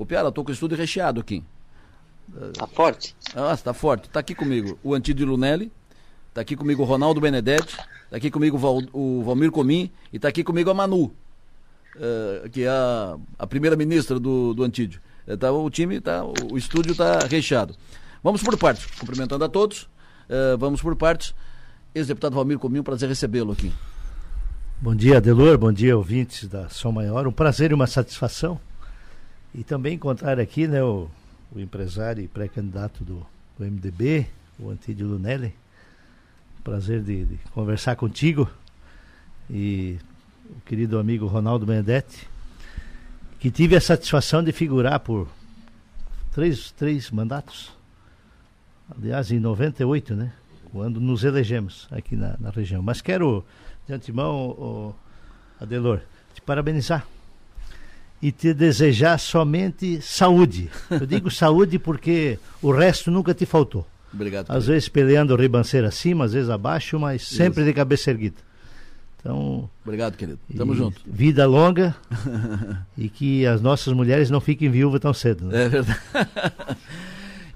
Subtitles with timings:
[0.00, 1.44] O Piara, tô com o estúdio recheado aqui.
[2.54, 3.14] Tá forte?
[3.34, 4.08] Ah, tá forte.
[4.08, 5.70] Tá aqui comigo o Antídio Lunelli,
[6.32, 7.76] tá aqui comigo o Ronaldo Benedetti,
[8.08, 12.48] tá aqui comigo o, Val, o Valmir Comim e tá aqui comigo a Manu, uh,
[12.50, 15.02] que é a, a primeira-ministra do, do Antídio.
[15.28, 17.76] Uh, tá, o time, tá, o, o estúdio tá recheado.
[18.24, 19.82] Vamos por partes, cumprimentando a todos.
[19.82, 21.34] Uh, vamos por partes.
[21.94, 23.70] Ex-deputado Valmir Comim, um prazer recebê-lo aqui.
[24.80, 25.58] Bom dia, Adelor.
[25.58, 27.26] Bom dia, ouvintes da Som Maior.
[27.26, 28.58] Um prazer e uma satisfação.
[29.54, 31.08] E também encontrar aqui né, o,
[31.52, 33.26] o empresário e pré-candidato do,
[33.58, 34.26] do, MDB,
[34.58, 35.54] o Antídio Lunelli.
[36.62, 38.48] Prazer de, de, conversar contigo.
[39.48, 39.98] E
[40.48, 42.28] o querido amigo Ronaldo Benedetti,
[43.40, 45.26] que tive a satisfação de figurar por
[46.32, 47.72] três, três mandatos.
[48.96, 50.32] Aliás, em 98, né?
[50.70, 52.82] Quando nos elegemos aqui na, na região.
[52.82, 53.44] Mas quero,
[53.88, 54.94] de antemão, o
[55.60, 56.00] Adelor,
[56.34, 57.04] te parabenizar
[58.22, 60.70] e te desejar somente saúde.
[60.90, 63.86] Eu digo saúde porque o resto nunca te faltou.
[64.12, 64.50] Obrigado.
[64.50, 67.34] Às vezes peleando ribanceira acima, às vezes abaixo, mas Isso.
[67.34, 68.36] sempre de cabeça erguida.
[69.20, 70.38] Então, Obrigado, querido.
[70.56, 71.00] Tamo junto.
[71.06, 71.94] Vida longa
[72.96, 75.46] e que as nossas mulheres não fiquem viúvas tão cedo.
[75.46, 75.64] Né?
[75.64, 76.00] É verdade.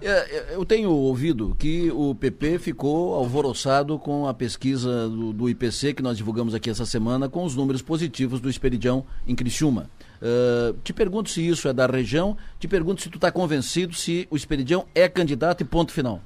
[0.04, 5.48] É, é, eu tenho ouvido que o PP ficou alvoroçado com a pesquisa do, do,
[5.48, 9.88] IPC que nós divulgamos aqui essa semana com os números positivos do Esperidião em Criciúma.
[10.20, 14.26] Uh, te pergunto se isso é da região, te pergunto se tu está convencido se
[14.30, 16.22] o Esperidião é candidato e ponto final.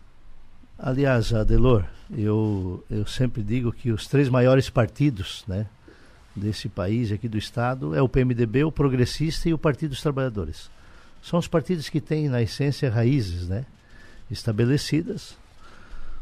[0.79, 1.85] Aliás, Adelor,
[2.17, 5.67] eu, eu sempre digo que os três maiores partidos né,
[6.37, 10.71] desse país, aqui do Estado, é o PMDB, o Progressista e o Partido dos Trabalhadores
[11.23, 13.65] são os partidos que têm, na essência, raízes né,
[14.31, 15.37] estabelecidas.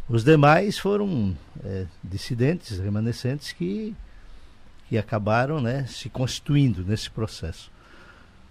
[0.09, 3.95] Os demais foram é, dissidentes, remanescentes, que,
[4.89, 7.71] que acabaram né, se constituindo nesse processo.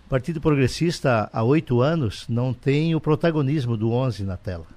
[0.05, 4.67] O Partido Progressista, há oito anos, não tem o protagonismo do 11 na tela.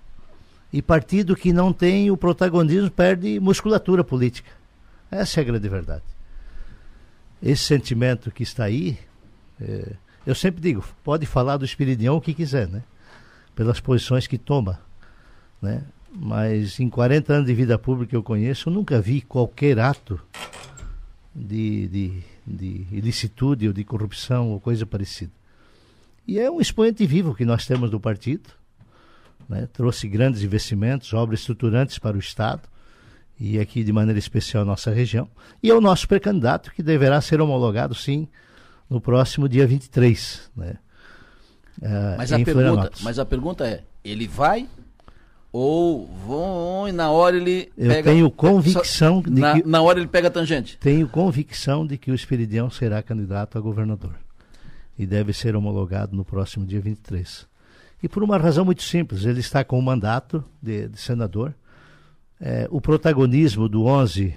[0.73, 4.51] E partido que não tem o protagonismo perde musculatura política.
[5.11, 6.03] Essa é a grande verdade.
[7.43, 8.99] Esse sentimento que está aí.
[9.61, 9.93] É,
[10.27, 12.83] eu sempre digo, pode falar do Espiridião o que quiser, né?
[13.55, 14.81] Pelas posições que toma,
[15.61, 15.83] né?
[16.11, 20.21] Mas em 40 anos de vida pública que eu conheço, eu nunca vi qualquer ato
[21.39, 25.33] de, de, de ilicitude ou de corrupção ou coisa parecida.
[26.27, 28.51] E é um expoente vivo que nós temos do partido.
[29.49, 29.67] Né?
[29.73, 32.63] Trouxe grandes investimentos, obras estruturantes para o Estado
[33.41, 35.29] e aqui de maneira especial nossa região.
[35.63, 38.29] E é o nosso pré-candidato que deverá ser homologado, sim,
[38.91, 40.75] no próximo dia 23, né?
[41.81, 44.69] Uh, mas, a pergunta, mas a pergunta é, ele vai
[45.53, 48.11] ou vão e na hora ele Eu pega...
[48.11, 49.69] tenho convicção de na, que...
[49.69, 50.77] Na hora ele pega a tangente.
[50.79, 54.15] Tenho convicção de que o Esperidião será candidato a governador.
[54.99, 57.47] E deve ser homologado no próximo dia 23.
[58.03, 61.55] E por uma razão muito simples, ele está com o mandato de, de senador.
[62.41, 64.35] É, o protagonismo do 11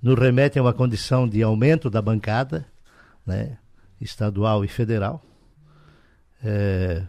[0.00, 2.66] nos remete a uma condição de aumento da bancada,
[3.26, 3.58] né?
[4.00, 5.22] estadual e federal.
[6.42, 7.02] É,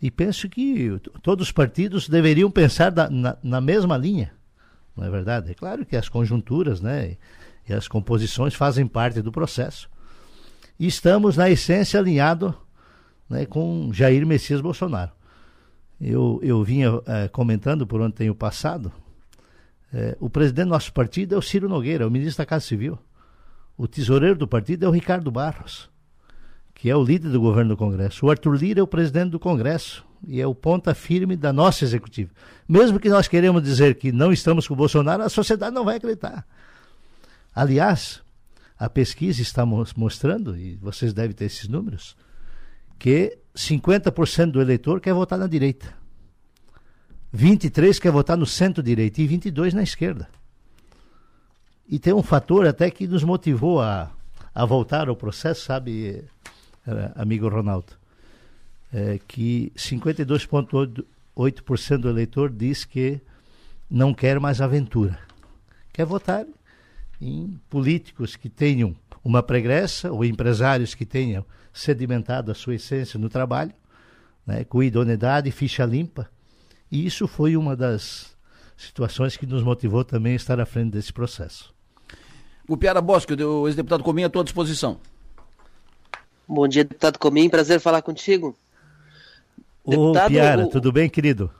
[0.00, 4.32] e penso que todos os partidos deveriam pensar da, na, na, mesma linha,
[4.94, 5.50] não é verdade?
[5.50, 7.16] É claro que as conjunturas né,
[7.68, 9.88] e as composições fazem parte do processo.
[10.78, 12.54] E estamos, na essência, alinhados
[13.28, 15.12] né, com Jair Messias Bolsonaro.
[15.98, 18.92] Eu, eu vinha é, comentando por onde tenho passado,
[19.92, 22.98] é, o presidente do nosso partido é o Ciro Nogueira, o ministro da Casa Civil.
[23.78, 25.88] O tesoureiro do partido é o Ricardo Barros
[26.76, 28.26] que é o líder do governo do Congresso.
[28.26, 31.84] O Arthur Lira é o presidente do Congresso e é o ponta firme da nossa
[31.84, 32.30] executiva.
[32.68, 35.96] Mesmo que nós queremos dizer que não estamos com o Bolsonaro, a sociedade não vai
[35.96, 36.46] acreditar.
[37.54, 38.20] Aliás,
[38.78, 42.14] a pesquisa está mostrando, e vocês devem ter esses números,
[42.98, 45.94] que 50% do eleitor quer votar na direita.
[47.32, 50.28] 23 quer votar no centro-direita e 22 na esquerda.
[51.88, 54.10] E tem um fator até que nos motivou a,
[54.54, 56.22] a voltar ao processo, sabe,
[57.14, 57.92] amigo Ronaldo,
[58.92, 63.20] é que 52,8% do eleitor diz que
[63.90, 65.18] não quer mais aventura.
[65.92, 66.46] Quer votar
[67.20, 68.94] em políticos que tenham
[69.24, 73.72] uma pregressa ou empresários que tenham sedimentado a sua essência no trabalho,
[74.46, 76.30] né, com idoneidade, ficha limpa.
[76.90, 78.36] E isso foi uma das
[78.76, 81.74] situações que nos motivou também a estar à frente desse processo.
[82.68, 85.00] O Piara Bosque, o ex-deputado Cominha, à tua disposição.
[86.48, 88.56] Bom dia, deputado Comim, prazer falar contigo.
[89.84, 90.70] Ô, deputado, Piara, o...
[90.70, 91.50] tudo bem, querido?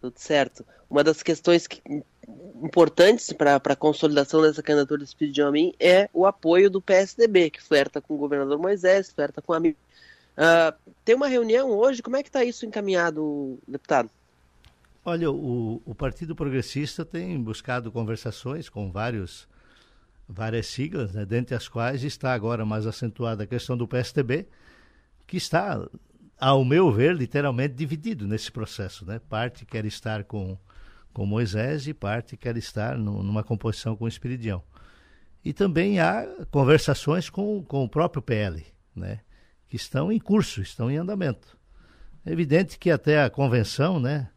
[0.00, 0.64] Tudo certo.
[0.90, 1.80] Uma das questões que,
[2.62, 7.50] importantes para a consolidação dessa candidatura do Espírito de Homem é o apoio do PSDB,
[7.50, 9.60] que flerta com o governador Moisés, flerta com a,
[10.38, 10.72] Uh,
[11.04, 14.08] tem uma reunião hoje, como é que está isso encaminhado, deputado?
[15.04, 19.48] Olha, o, o Partido Progressista tem buscado conversações com vários,
[20.28, 24.46] várias siglas, né, dentre as quais está agora mais acentuada a questão do PSTB,
[25.26, 25.80] que está,
[26.38, 29.06] ao meu ver, literalmente dividido nesse processo.
[29.06, 29.18] Né?
[29.18, 30.58] Parte quer estar com,
[31.12, 34.62] com Moisés e parte quer estar no, numa composição com Espiridião.
[35.44, 39.20] E também há conversações com, com o próprio PL, né?
[39.68, 41.56] que estão em curso, estão em andamento.
[42.24, 44.28] É evidente que até a convenção, né,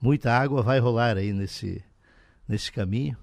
[0.00, 1.82] muita água vai rolar aí nesse,
[2.46, 3.16] nesse caminho.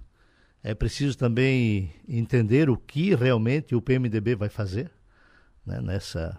[0.64, 4.92] É preciso também entender o que realmente o PMDB vai fazer
[5.66, 6.38] né, nessa,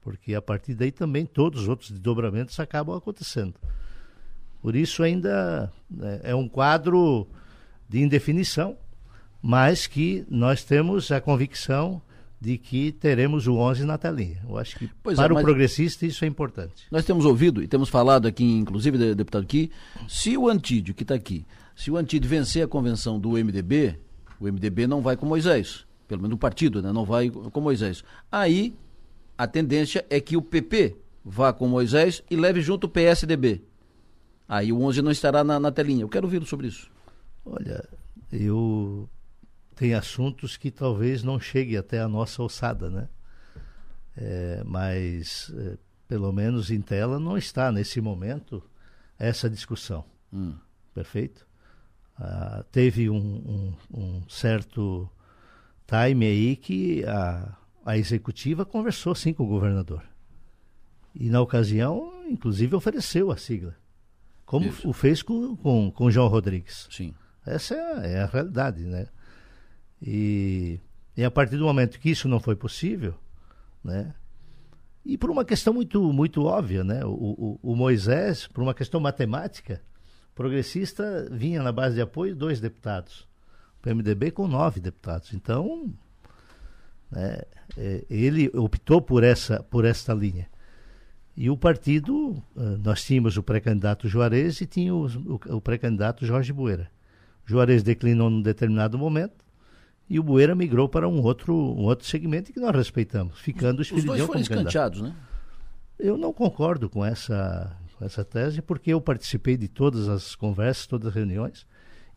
[0.00, 3.54] porque a partir daí também todos os outros desdobramentos acabam acontecendo.
[4.62, 7.26] Por isso ainda né, é um quadro
[7.88, 8.76] de indefinição,
[9.42, 12.02] mas que nós temos a convicção
[12.40, 14.40] de que teremos o 11 na telinha.
[14.48, 16.86] Eu acho que pois é, para é, o progressista isso é importante.
[16.90, 19.70] Nós temos ouvido e temos falado aqui, inclusive, deputado, que
[20.08, 21.44] se o Antídio, que está aqui,
[21.78, 23.96] se o Antídio vencer a convenção do MDB,
[24.40, 28.02] o MDB não vai com Moisés, pelo menos o partido, né, não vai com Moisés.
[28.32, 28.76] Aí
[29.38, 33.62] a tendência é que o PP vá com Moisés e leve junto o PSDB.
[34.48, 36.02] Aí o 11 não estará na, na telinha.
[36.02, 36.90] Eu quero ouvir sobre isso.
[37.46, 37.88] Olha,
[38.32, 39.08] eu
[39.76, 43.08] tem assuntos que talvez não chegue até a nossa alçada, né?
[44.16, 45.78] É, mas é,
[46.08, 48.60] pelo menos em tela não está nesse momento
[49.16, 50.04] essa discussão.
[50.32, 50.56] Hum.
[50.92, 51.47] Perfeito?
[52.18, 55.08] Ah, teve um, um, um, certo
[55.86, 57.56] time aí que a,
[57.86, 60.02] a executiva conversou sim com o governador.
[61.14, 63.76] E na ocasião, inclusive, ofereceu a sigla.
[64.44, 64.88] Como Isso.
[64.88, 66.88] o fez com, com, com João Rodrigues.
[66.90, 67.14] Sim.
[67.46, 69.06] Essa é a, é a realidade, né?
[70.02, 70.80] E,
[71.16, 73.14] e a partir do momento que isso não foi possível,
[73.82, 74.14] né?
[75.04, 77.04] E por uma questão muito, muito óbvia, né?
[77.04, 79.80] O, o, o Moisés, por uma questão matemática,
[80.38, 83.26] progressista vinha na base de apoio dois deputados.
[83.80, 85.34] O PMDB com nove deputados.
[85.34, 85.92] Então,
[87.10, 87.40] né,
[87.76, 90.46] é, ele optou por essa, por esta linha.
[91.36, 96.52] E o partido, eh, nós tínhamos o pré-candidato Juarez e tínhamos o, o pré-candidato Jorge
[96.52, 96.88] Bueira.
[97.44, 99.44] Juarez declinou num determinado momento,
[100.10, 103.82] e o Bueira migrou para um outro, um outro segmento que nós respeitamos, ficando o
[103.82, 105.14] Espiridião Os dois foram escanteados, né?
[105.98, 111.08] Eu não concordo com essa, essa tese, porque eu participei de todas as conversas, todas
[111.08, 111.66] as reuniões,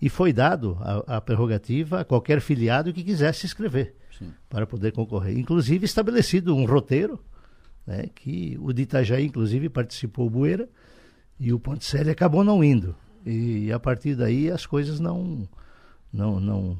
[0.01, 4.33] e foi dado a, a prerrogativa a qualquer filiado que quisesse escrever Sim.
[4.49, 5.37] para poder concorrer.
[5.37, 7.23] Inclusive estabelecido um roteiro,
[7.85, 10.67] né, que o de Itajaí, inclusive, participou o Bueira,
[11.39, 12.95] e o Ponticelli acabou não indo.
[13.25, 15.47] E a partir daí as coisas não,
[16.13, 16.77] não, não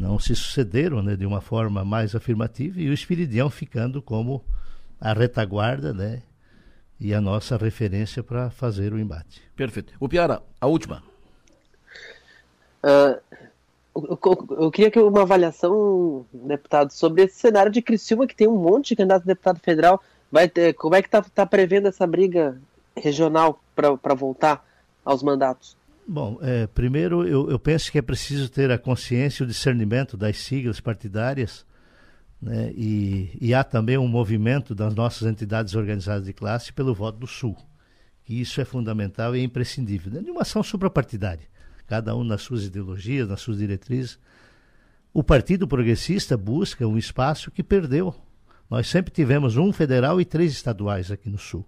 [0.00, 4.42] não se sucederam né, de uma forma mais afirmativa e o Espiridião ficando como
[4.98, 6.22] a retaguarda né,
[7.00, 9.42] e a nossa referência para fazer o embate.
[9.56, 9.94] Perfeito.
[9.98, 11.02] O Piara, a última.
[12.84, 13.20] Uh,
[13.94, 14.18] eu,
[14.58, 18.90] eu, queria que uma avaliação, deputado, sobre esse cenário de Criciúma, que tem um monte
[18.90, 20.02] de candidato a deputado federal.
[20.30, 22.60] Vai ter, como é que está tá prevendo essa briga
[22.96, 24.64] regional para voltar
[25.04, 25.76] aos mandatos?
[26.06, 30.16] Bom, é, primeiro eu, eu, penso que é preciso ter a consciência e o discernimento
[30.16, 31.64] das siglas partidárias,
[32.40, 37.18] né, e, e, há também um movimento das nossas entidades organizadas de classe pelo voto
[37.18, 37.56] do Sul,
[38.24, 41.46] que isso é fundamental e é imprescindível, né, de uma ação suprapartidária,
[41.86, 44.18] cada um nas suas ideologias, nas suas diretrizes.
[45.12, 48.14] O Partido Progressista busca um espaço que perdeu.
[48.70, 51.66] Nós sempre tivemos um federal e três estaduais aqui no Sul.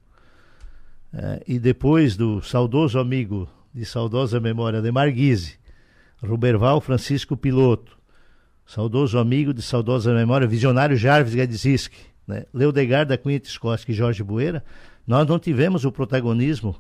[1.12, 5.58] É, e depois do saudoso amigo de saudosa memória de Marguise,
[6.22, 7.98] Ruberval Francisco Piloto,
[8.66, 12.44] saudoso amigo de saudosa memória, visionário Jarvis Gadziski, né?
[12.52, 14.64] Leodegar da Cunha Tiscoski e Jorge Bueira,
[15.06, 16.76] nós não tivemos o protagonismo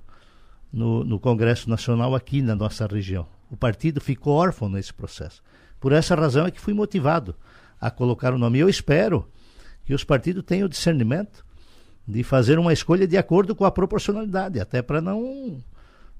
[0.72, 3.26] no, no Congresso Nacional aqui na nossa região.
[3.50, 5.42] O partido ficou órfão nesse processo.
[5.78, 7.34] Por essa razão é que fui motivado
[7.80, 8.58] a colocar o nome.
[8.58, 9.28] Eu espero
[9.84, 11.44] que os partidos tenham o discernimento
[12.06, 15.62] de fazer uma escolha de acordo com a proporcionalidade, até para não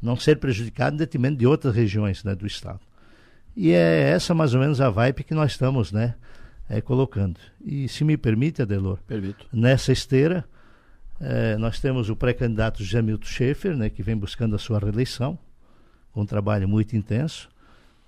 [0.00, 2.80] não ser prejudicado em detrimento de outras regiões né, do Estado.
[3.56, 6.14] E é essa mais ou menos a vibe que nós estamos né,
[6.68, 7.38] é, colocando.
[7.64, 9.46] E se me permite, Adelor, Permito.
[9.52, 10.44] nessa esteira,
[11.20, 15.38] é, nós temos o pré-candidato José Milton Schaefer, né, que vem buscando a sua reeleição,
[16.12, 17.48] com um trabalho muito intenso.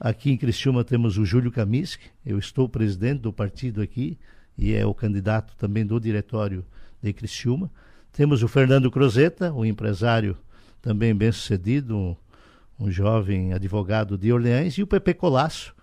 [0.00, 4.18] Aqui em Criciúma temos o Júlio Kamiski, eu estou presidente do partido aqui
[4.58, 6.64] e é o candidato também do diretório
[7.02, 7.70] de Criciúma.
[8.12, 10.36] Temos o Fernando Crozeta, o empresário
[10.80, 12.16] também bem sucedido, um,
[12.78, 15.74] um jovem advogado de Orleans, e o Pepe Colasso,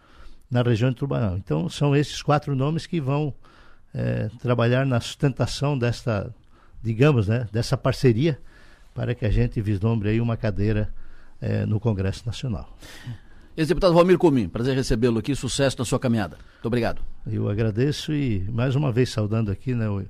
[0.49, 1.37] na região de Tubarão.
[1.37, 3.33] Então, são esses quatro nomes que vão
[3.93, 6.33] é, trabalhar na sustentação desta,
[6.83, 8.37] digamos, né, dessa parceria
[8.93, 10.89] para que a gente vislumbre aí uma cadeira
[11.41, 12.77] eh, no Congresso Nacional.
[13.55, 16.37] Ex-deputado Valmir Comim, prazer recebê-lo aqui, sucesso na sua caminhada.
[16.53, 17.01] Muito obrigado.
[17.25, 20.05] Eu agradeço e mais uma vez saudando aqui né, o, o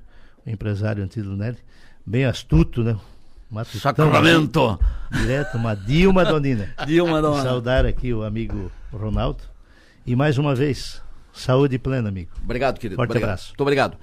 [0.50, 1.58] empresário Antílio Nelly,
[2.04, 2.96] bem astuto, né?
[3.52, 4.78] Matutão, Sacramento!
[5.10, 6.74] Direto, uma Dilma Donina.
[6.86, 7.42] Dilma Donina.
[7.42, 9.42] Saudar aqui o amigo Ronaldo.
[10.06, 11.02] E mais uma vez,
[11.34, 12.30] saúde plena, amigo.
[12.42, 12.96] Obrigado, querido.
[12.96, 13.28] Forte obrigado.
[13.28, 13.48] abraço.
[13.50, 13.98] Muito obrigado.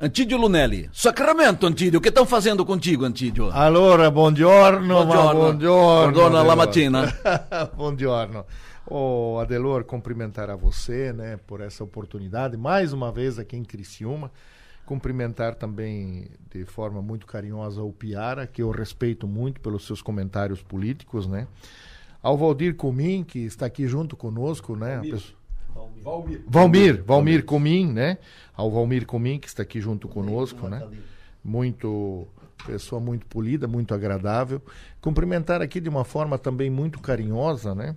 [0.00, 0.88] Antídio Lunelli.
[0.90, 1.98] Sacramento, Antídio.
[1.98, 3.50] O que estão fazendo contigo, Antídio?
[3.52, 5.40] Allora, buongiorno, buongiorno.
[5.40, 6.12] buongiorno.
[6.12, 7.20] Buongiorno la mattina.
[7.76, 8.46] buongiorno.
[8.86, 14.30] Oh, Adelor, cumprimentar a você, né, por essa oportunidade, mais uma vez aqui em Criciúma.
[14.86, 20.62] Cumprimentar também de forma muito carinhosa o Piara, que eu respeito muito pelos seus comentários
[20.62, 21.46] políticos, né?
[22.22, 24.96] Ao Valdir Comim, que está aqui junto conosco, né?
[24.96, 26.02] Valmir.
[26.04, 26.44] Valmir.
[26.46, 28.18] Valmir, Valmir Comim, né?
[28.54, 30.86] Ao Valmir Comim, que está aqui junto conosco, né?
[31.42, 32.26] Muito
[32.64, 34.60] pessoa muito polida, muito agradável.
[35.00, 37.94] Cumprimentar aqui de uma forma também muito carinhosa, né?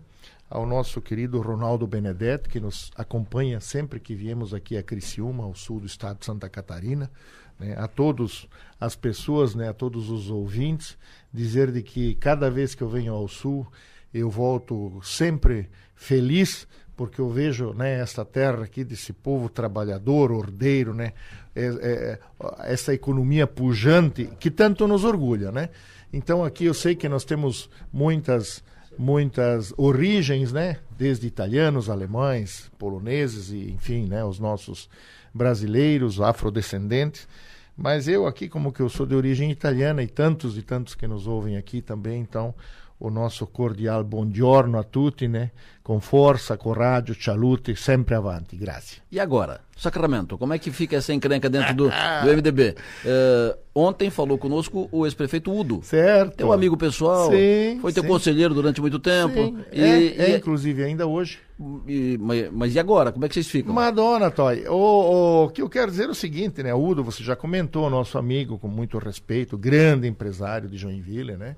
[0.50, 5.54] Ao nosso querido Ronaldo Benedetti, que nos acompanha sempre que viemos aqui a Criciúma, ao
[5.54, 7.12] sul do estado de Santa Catarina.
[7.60, 7.76] Né?
[7.78, 8.48] A todos
[8.80, 9.68] as pessoas, né?
[9.68, 10.98] a todos os ouvintes,
[11.34, 13.68] dizer de que cada vez que eu venho ao sul,
[14.14, 20.96] eu volto sempre feliz porque eu vejo né, essa terra aqui desse povo trabalhador, ordeiro,
[20.96, 21.14] né,
[21.56, 22.20] é, é,
[22.62, 25.70] essa economia pujante que tanto nos orgulha, né?
[26.12, 28.64] Então aqui eu sei que nós temos muitas
[28.98, 34.90] muitas origens, né, desde italianos, alemães, poloneses e enfim, né, os nossos
[35.34, 37.28] brasileiros, afrodescendentes.
[37.76, 41.08] Mas eu aqui como que eu sou de origem italiana e tantos e tantos que
[41.08, 42.56] nos ouvem aqui também, então
[43.00, 45.52] o nosso cordial buongiorno a tutti, né?
[45.84, 48.58] Com força, coraggio, salute, sempre avanti.
[48.58, 48.98] Grazie.
[49.12, 51.84] E agora, Sacramento, como é que fica essa encrenca dentro do,
[52.26, 52.76] do MDB?
[53.06, 55.80] Uh, ontem falou conosco o ex-prefeito Udo.
[55.84, 56.38] Certo.
[56.38, 58.10] Teu amigo pessoal, sim, foi teu sim.
[58.10, 59.36] conselheiro durante muito tempo.
[59.36, 59.64] Sim.
[59.72, 61.40] E, é, e, é, inclusive, ainda hoje.
[61.88, 63.12] E, mas, mas, e agora?
[63.12, 63.74] Como é que vocês ficam?
[63.74, 64.68] Madonna, Toy.
[64.68, 66.74] O, o que eu quero dizer é o seguinte, né?
[66.74, 71.56] Udo, você já comentou, nosso amigo com muito respeito, grande empresário de Joinville, né?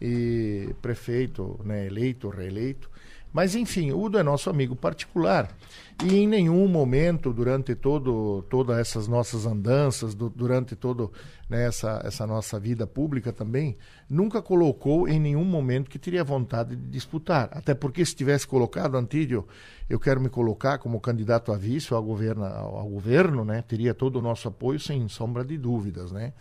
[0.00, 2.90] E prefeito né, eleito, reeleito.
[3.32, 5.54] Mas, enfim, Udo é nosso amigo particular.
[6.02, 11.10] E em nenhum momento, durante todo, todas essas nossas andanças, do, durante toda
[11.48, 13.76] né, essa, essa nossa vida pública também,
[14.08, 17.50] nunca colocou em nenhum momento que teria vontade de disputar.
[17.52, 19.46] Até porque, se tivesse colocado, Antídio,
[19.90, 23.92] eu quero me colocar como candidato a vice ao governo, ao, ao governo né, teria
[23.92, 26.12] todo o nosso apoio, sem sombra de dúvidas.
[26.12, 26.32] Né?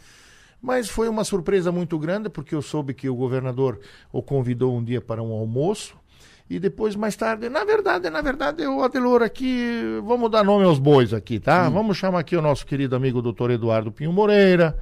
[0.62, 3.80] Mas foi uma surpresa muito grande, porque eu soube que o governador
[4.12, 5.96] o convidou um dia para um almoço.
[6.50, 10.80] E depois, mais tarde, na verdade, na verdade, o Adelor aqui, vamos dar nome aos
[10.80, 11.68] bois aqui, tá?
[11.68, 11.72] Hum.
[11.72, 14.78] Vamos chamar aqui o nosso querido amigo doutor Eduardo Pinho Moreira,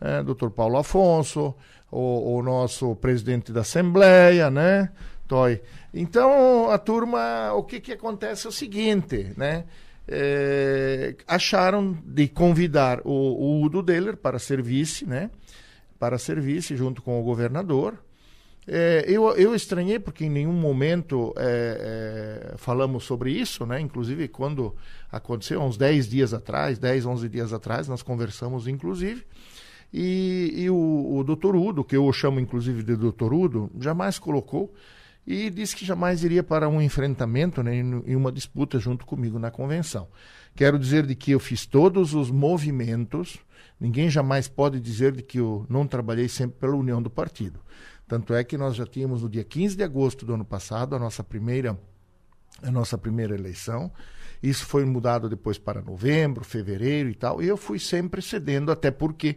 [0.00, 1.54] é, doutor Paulo Afonso,
[1.90, 4.90] o, o, nosso presidente da Assembleia, né?
[5.28, 5.60] Toy.
[5.92, 9.64] Então, a turma, o que que acontece é o seguinte, né?
[10.14, 15.30] É, acharam de convidar o, o Udo Deller para ser vice, né?
[15.98, 17.98] Para ser vice junto com o governador.
[18.68, 23.80] É, eu, eu estranhei porque em nenhum momento é, falamos sobre isso, né?
[23.80, 24.76] Inclusive quando
[25.10, 29.24] aconteceu, uns 10 dias atrás, 10, 11 dias atrás, nós conversamos inclusive.
[29.92, 34.72] E, e o, o doutor Udo, que eu chamo inclusive de doutor Udo, jamais colocou
[35.26, 39.50] e disse que jamais iria para um enfrentamento né, em uma disputa junto comigo na
[39.50, 40.08] convenção.
[40.54, 43.38] Quero dizer de que eu fiz todos os movimentos,
[43.78, 47.60] ninguém jamais pode dizer de que eu não trabalhei sempre pela união do partido.
[48.06, 50.98] Tanto é que nós já tínhamos no dia 15 de agosto do ano passado a
[50.98, 51.78] nossa primeira
[52.62, 53.90] a nossa primeira eleição.
[54.42, 58.90] Isso foi mudado depois para novembro, fevereiro e tal, e eu fui sempre cedendo até
[58.90, 59.36] porque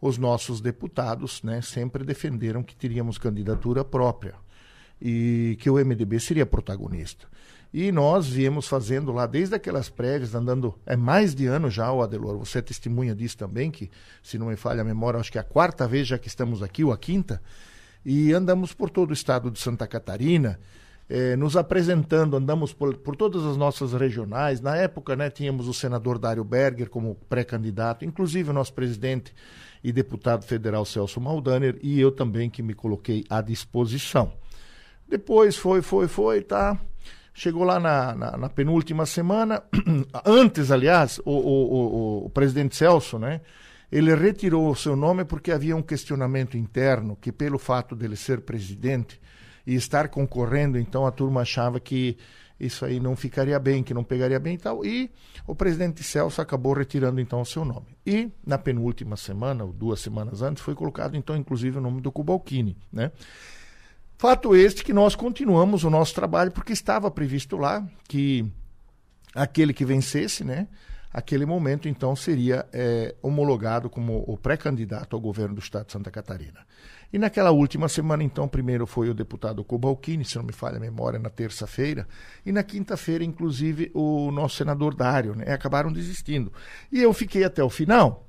[0.00, 4.34] os nossos deputados, né, sempre defenderam que teríamos candidatura própria
[5.00, 7.26] e que o MDB seria protagonista.
[7.72, 12.02] E nós viemos fazendo lá, desde aquelas prévias, andando, é mais de ano já, o
[12.02, 13.90] Adelor, você é testemunha disso também, que
[14.22, 16.62] se não me falha a memória, acho que é a quarta vez já que estamos
[16.62, 17.42] aqui, ou a quinta,
[18.04, 20.58] e andamos por todo o estado de Santa Catarina,
[21.10, 24.60] eh, nos apresentando, andamos por, por, todas as nossas regionais.
[24.60, 29.34] Na época, né, tínhamos o senador Dário Berger como pré-candidato, inclusive o nosso presidente
[29.82, 34.32] e deputado federal Celso Maldaner, e eu também que me coloquei à disposição.
[35.08, 36.78] Depois foi, foi, foi, tá.
[37.32, 39.62] Chegou lá na, na, na penúltima semana,
[40.26, 41.74] antes, aliás, o, o,
[42.22, 43.40] o, o, presidente Celso, né?
[43.90, 48.40] Ele retirou o seu nome porque havia um questionamento interno que, pelo fato dele ser
[48.40, 49.20] presidente
[49.66, 52.18] e estar concorrendo, então a turma achava que
[52.58, 54.84] isso aí não ficaria bem, que não pegaria bem e tal.
[54.84, 55.10] E
[55.46, 57.86] o presidente Celso acabou retirando então o seu nome.
[58.04, 62.10] E na penúltima semana, ou duas semanas antes, foi colocado então inclusive o nome do
[62.10, 63.12] Cubalcini, né?
[64.18, 68.44] Fato este que nós continuamos o nosso trabalho porque estava previsto lá que
[69.32, 70.66] aquele que vencesse, né,
[71.12, 76.10] aquele momento então seria é, homologado como o pré-candidato ao governo do estado de Santa
[76.10, 76.66] Catarina.
[77.12, 80.80] E naquela última semana, então, primeiro foi o deputado Cobalcini, se não me falha a
[80.80, 82.06] memória, na terça-feira,
[82.44, 85.50] e na quinta-feira, inclusive, o nosso senador Dário, né?
[85.50, 86.52] Acabaram desistindo.
[86.92, 88.27] E eu fiquei até o final.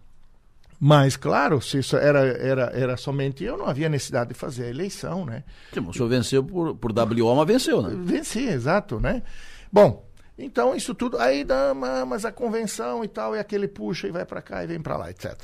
[0.79, 4.69] Mas, claro, se isso era, era, era somente eu, não havia necessidade de fazer a
[4.69, 5.43] eleição, né?
[5.74, 7.93] Sim, o senhor venceu por, por WO, mas venceu, né?
[8.01, 9.21] Venci, exato, né?
[9.69, 10.07] Bom,
[10.38, 11.74] então isso tudo, aí dá,
[12.07, 14.95] mas a convenção e tal, e aquele puxa e vai para cá e vem para
[14.95, 15.36] lá, etc.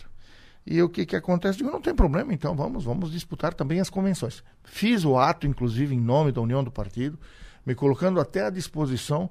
[0.65, 1.57] E o que, que acontece?
[1.57, 4.41] Digo, não tem problema, então vamos, vamos disputar também as convenções.
[4.63, 7.19] Fiz o ato, inclusive, em nome da União do Partido,
[7.65, 9.29] me colocando até à disposição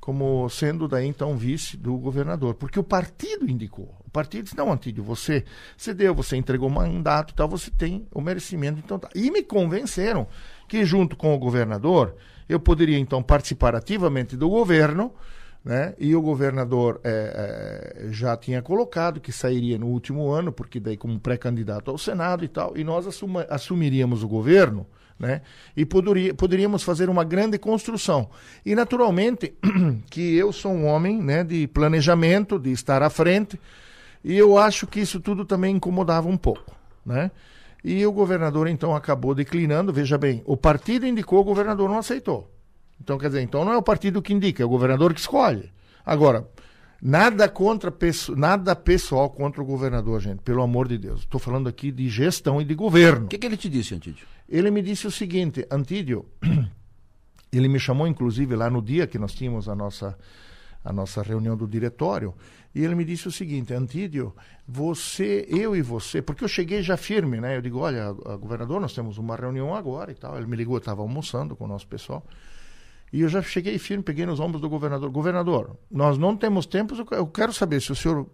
[0.00, 3.94] como sendo daí então vice do governador, porque o partido indicou.
[4.06, 5.44] O partido disse, não, Antídio, você
[5.76, 9.08] cedeu, você entregou mandato e tal, você tem o merecimento, então tá.
[9.14, 10.26] E me convenceram
[10.66, 12.16] que junto com o governador
[12.48, 15.12] eu poderia então participar ativamente do governo,
[15.64, 15.94] né?
[15.98, 20.96] E o governador é, é, já tinha colocado que sairia no último ano, porque daí
[20.96, 24.86] como pré-candidato ao Senado e tal, e nós assuma, assumiríamos o governo,
[25.20, 25.42] né?
[25.76, 28.30] E poderia, poderíamos fazer uma grande construção.
[28.64, 29.52] E naturalmente
[30.10, 33.60] que eu sou um homem, né, de planejamento, de estar à frente,
[34.24, 36.74] e eu acho que isso tudo também incomodava um pouco,
[37.04, 37.30] né?
[37.82, 39.92] E o governador então acabou declinando.
[39.92, 42.50] Veja bem, o partido indicou, o governador não aceitou.
[43.00, 45.72] Então, quer dizer, então não é o partido que indica, é o governador que escolhe.
[46.04, 46.46] Agora,
[47.00, 47.90] nada contra
[48.36, 51.20] nada pessoal contra o governador, gente, pelo amor de Deus.
[51.20, 53.24] Estou falando aqui de gestão e de governo.
[53.24, 54.26] O que, que ele te disse, Antídio?
[54.50, 56.26] Ele me disse o seguinte, Antídio,
[57.52, 60.18] ele me chamou inclusive lá no dia que nós tínhamos a nossa
[60.82, 62.34] a nossa reunião do diretório,
[62.74, 64.34] e ele me disse o seguinte, Antídio,
[64.66, 67.56] você, eu e você, porque eu cheguei já firme, né?
[67.56, 70.36] Eu digo, olha, governador, nós temos uma reunião agora e tal.
[70.36, 72.24] Ele me ligou, eu estava almoçando com o nosso pessoal.
[73.12, 75.10] E eu já cheguei firme, peguei nos ombros do governador.
[75.10, 78.26] Governador, nós não temos tempo, eu quero saber se o senhor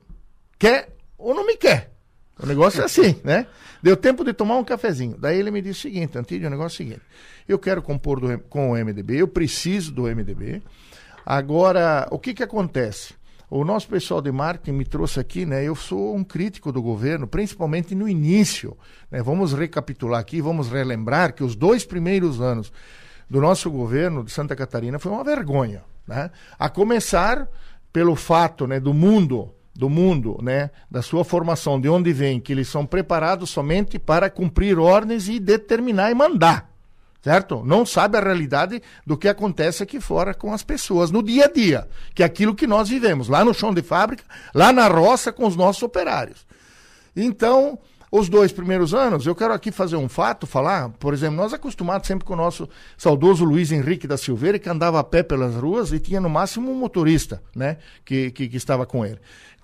[0.59, 1.96] quer ou não me quer.
[2.39, 3.47] O negócio é assim, né?
[3.83, 5.17] Deu tempo de tomar um cafezinho.
[5.19, 7.07] Daí ele me disse o seguinte, Antídio, o negócio é o seguinte.
[7.49, 10.63] Eu quero compor do, com o MDB, eu preciso do MDB.
[11.25, 13.15] Agora, o que que acontece?
[13.49, 15.65] O nosso pessoal de marketing me trouxe aqui, né?
[15.65, 18.77] Eu sou um crítico do governo, principalmente no início.
[19.11, 19.23] Né?
[19.23, 22.73] Vamos recapitular aqui, vamos relembrar que os dois primeiros anos
[23.31, 25.85] do nosso governo de Santa Catarina foi uma vergonha.
[26.07, 26.31] Né?
[26.59, 27.49] A começar
[27.93, 32.53] pelo fato né, do mundo, do mundo, né, da sua formação, de onde vem, que
[32.53, 36.71] eles são preparados somente para cumprir ordens e determinar e mandar.
[37.23, 37.65] Certo?
[37.65, 41.53] Não sabe a realidade do que acontece aqui fora com as pessoas no dia a
[41.53, 44.23] dia, que é aquilo que nós vivemos, lá no chão de fábrica,
[44.55, 46.47] lá na roça com os nossos operários.
[47.17, 47.77] Então,
[48.11, 52.07] os dois primeiros anos, eu quero aqui fazer um fato, falar, por exemplo, nós acostumados
[52.07, 55.93] sempre com o nosso saudoso Luiz Henrique da Silveira, que andava a pé pelas ruas
[55.93, 59.19] e tinha no máximo um motorista, né, que, que, que estava com ele.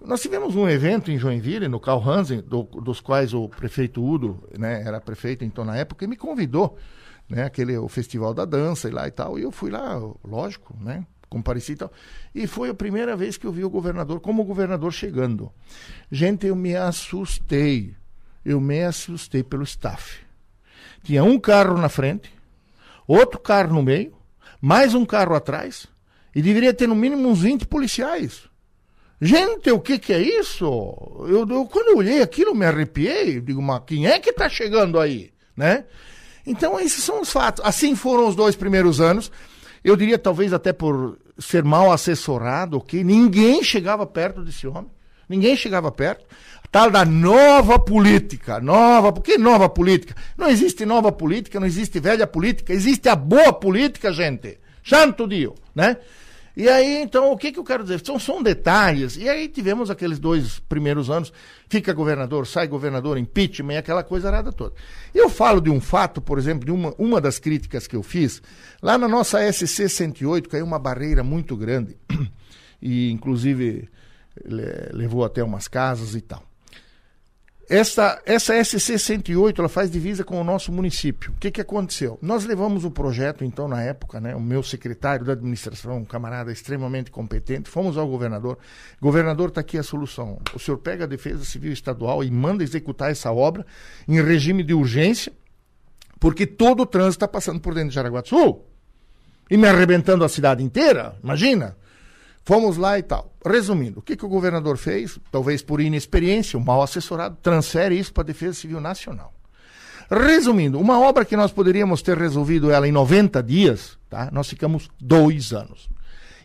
[0.05, 4.42] Nós tivemos um evento em Joinville, no Carl Hansen, do, dos quais o prefeito Udo,
[4.59, 6.76] né, era prefeito então na época, e me convidou,
[7.28, 10.76] né, aquele, o festival da dança e lá e tal, e eu fui lá, lógico,
[10.81, 11.92] né, compareci e tal.
[12.35, 15.50] E foi a primeira vez que eu vi o governador, como o governador chegando.
[16.11, 17.94] Gente, eu me assustei
[18.44, 20.20] eu me assustei pelo staff.
[21.02, 22.33] Tinha um carro na frente,
[23.07, 24.12] outro carro no meio,
[24.61, 25.87] mais um carro atrás,
[26.35, 28.42] e deveria ter no mínimo uns 20 policiais.
[29.20, 30.64] Gente, o que, que é isso?
[31.28, 33.40] Eu, eu, quando eu olhei aquilo, eu me arrepiei.
[33.40, 35.31] Digo, mas quem é que está chegando aí?
[35.57, 35.85] Né?
[36.44, 37.64] Então, esses são os fatos.
[37.64, 39.31] Assim foram os dois primeiros anos.
[39.85, 43.05] Eu diria, talvez até por ser mal assessorado, ok?
[43.05, 44.90] Ninguém chegava perto desse homem.
[45.28, 46.26] Ninguém chegava perto
[46.72, 48.58] tal da nova política.
[48.58, 50.16] Nova, por que nova política?
[50.38, 54.58] Não existe nova política, não existe velha política, existe a boa política, gente.
[54.82, 55.98] Santo Dio, né?
[56.54, 58.04] E aí, então, o que, que eu quero dizer?
[58.04, 59.16] São, são detalhes.
[59.16, 61.32] E aí tivemos aqueles dois primeiros anos,
[61.68, 64.74] fica governador, sai governador, impeachment aquela coisa arada toda.
[65.14, 68.42] Eu falo de um fato, por exemplo, de uma, uma das críticas que eu fiz,
[68.82, 71.96] lá na nossa SC 108 caiu uma barreira muito grande,
[72.80, 73.88] e inclusive
[74.92, 76.51] levou até umas casas e tal.
[77.72, 81.32] Essa, essa SC-108 ela faz divisa com o nosso município.
[81.32, 82.18] O que, que aconteceu?
[82.20, 86.52] Nós levamos o projeto, então, na época, né, o meu secretário da administração, um camarada
[86.52, 88.58] extremamente competente, fomos ao governador.
[89.00, 90.38] Governador, está aqui a solução.
[90.54, 93.64] O senhor pega a Defesa Civil Estadual e manda executar essa obra
[94.06, 95.32] em regime de urgência,
[96.20, 98.66] porque todo o trânsito está passando por dentro de Jaraguá do Sul.
[99.50, 101.74] e me arrebentando a cidade inteira, imagina.
[102.44, 103.33] Fomos lá e tal.
[103.44, 105.18] Resumindo, o que, que o governador fez?
[105.31, 109.33] Talvez por inexperiência, um mal assessorado, transfere isso para a Defesa Civil Nacional.
[110.11, 114.28] Resumindo, uma obra que nós poderíamos ter resolvido ela em 90 dias, tá?
[114.33, 115.88] nós ficamos dois anos.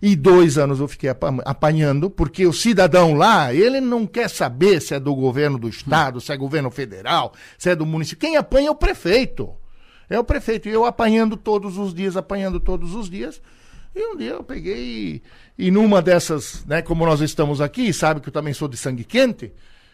[0.01, 1.09] E dois anos eu fiquei
[1.43, 6.21] apanhando, porque o cidadão lá, ele não quer saber se é do governo do estado,
[6.21, 8.19] se é governo federal, se é do município.
[8.19, 9.49] Quem apanha é o prefeito.
[10.07, 10.69] É o prefeito.
[10.69, 13.41] E eu apanhando todos os dias, apanhando todos os dias.
[13.97, 15.21] E um dia eu peguei
[15.57, 18.77] e, e numa dessas, né, como nós estamos aqui, sabe que eu também sou de
[18.77, 19.51] sangue quente,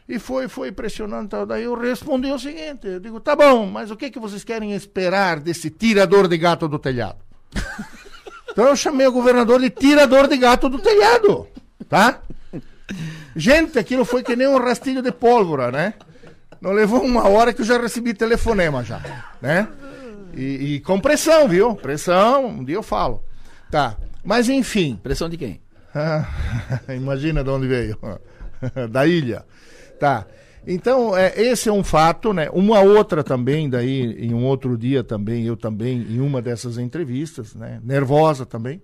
[0.09, 1.29] e foi, foi pressionando.
[1.29, 1.45] Tal.
[1.45, 4.73] Daí eu respondi o seguinte: eu digo, tá bom, mas o que, que vocês querem
[4.73, 7.19] esperar desse tirador de gato do telhado?
[8.51, 11.47] então eu chamei o governador de tirador de gato do telhado,
[11.87, 12.19] tá?
[13.33, 15.93] Gente, aquilo foi que nem um rastilho de pólvora, né?
[16.59, 19.01] Não levou uma hora que eu já recebi telefonema já,
[19.41, 19.69] né?
[20.33, 21.73] E, e com pressão, viu?
[21.75, 23.23] Pressão, um dia eu falo.
[23.73, 24.99] Tá, mas enfim.
[25.01, 25.59] Pressão de quem?
[26.95, 27.97] imagina de onde veio.
[28.91, 29.43] da ilha.
[29.99, 30.27] Tá.
[30.67, 32.51] Então, é, esse é um fato, né?
[32.53, 37.55] Uma outra também, daí, em um outro dia também, eu também, em uma dessas entrevistas,
[37.55, 37.81] né?
[37.83, 38.79] Nervosa também.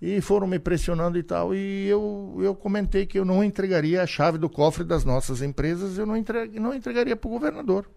[0.00, 1.52] E foram me pressionando e tal.
[1.52, 5.98] E eu, eu comentei que eu não entregaria a chave do cofre das nossas empresas,
[5.98, 7.90] eu não, entre, não entregaria para o governador.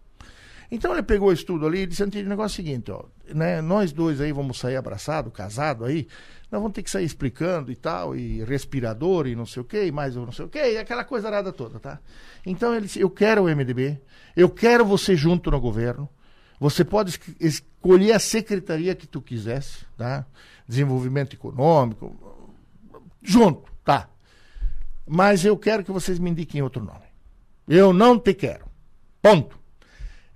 [0.70, 3.04] Então ele pegou isso tudo ali e disse, Antônio, o negócio é o seguinte, ó,
[3.34, 6.08] né, nós dois aí vamos sair abraçados, casados aí,
[6.52, 9.86] nós vamos ter que sair explicando e tal, e respirador e não sei o que,
[9.86, 12.00] e mais não sei o que, e aquela coisa nada toda, tá?
[12.46, 14.00] Então ele disse, eu quero o MDB,
[14.36, 16.10] eu quero você junto no governo,
[16.60, 20.26] você pode escolher a secretaria que tu quisesse, tá?
[20.68, 22.52] Desenvolvimento econômico,
[23.22, 24.10] junto, tá?
[25.06, 27.06] Mas eu quero que vocês me indiquem outro nome.
[27.68, 28.66] Eu não te quero.
[29.22, 29.58] Ponto.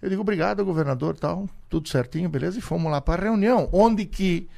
[0.02, 2.58] Eu digo, obrigado, governador, tal, tudo certinho, beleza?
[2.58, 4.50] E fomos lá para a reunião, onde que,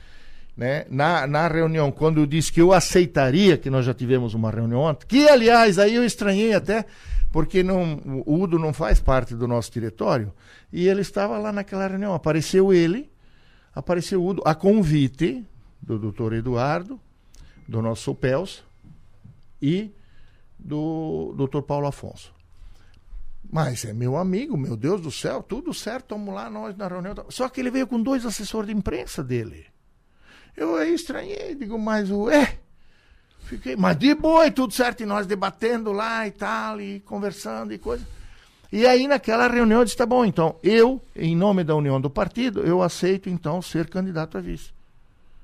[0.56, 4.50] né, na, na reunião, quando eu disse que eu aceitaria, que nós já tivemos uma
[4.50, 6.86] reunião ontem, que, aliás, aí eu estranhei até,
[7.30, 10.32] porque não, o Udo não faz parte do nosso diretório,
[10.72, 12.14] e ele estava lá naquela reunião.
[12.14, 13.12] Apareceu ele,
[13.76, 15.46] apareceu o Udo, a convite
[15.82, 16.98] do doutor Eduardo,
[17.68, 18.64] do nosso Pels
[19.62, 19.92] e
[20.58, 22.33] do doutor Paulo Afonso.
[23.52, 27.14] Mas é meu amigo, meu Deus do céu, tudo certo, vamos lá, nós na reunião.
[27.30, 29.66] Só que ele veio com dois assessores de imprensa dele.
[30.56, 32.30] Eu aí estranhei, digo, mas o.
[32.30, 32.58] É.
[33.46, 37.74] Fiquei, mas de boa e tudo certo, e nós debatendo lá e tal, e conversando
[37.74, 38.06] e coisa.
[38.72, 42.10] E aí naquela reunião eu disse, tá bom, então, eu, em nome da união do
[42.10, 44.72] partido, eu aceito então ser candidato a vice.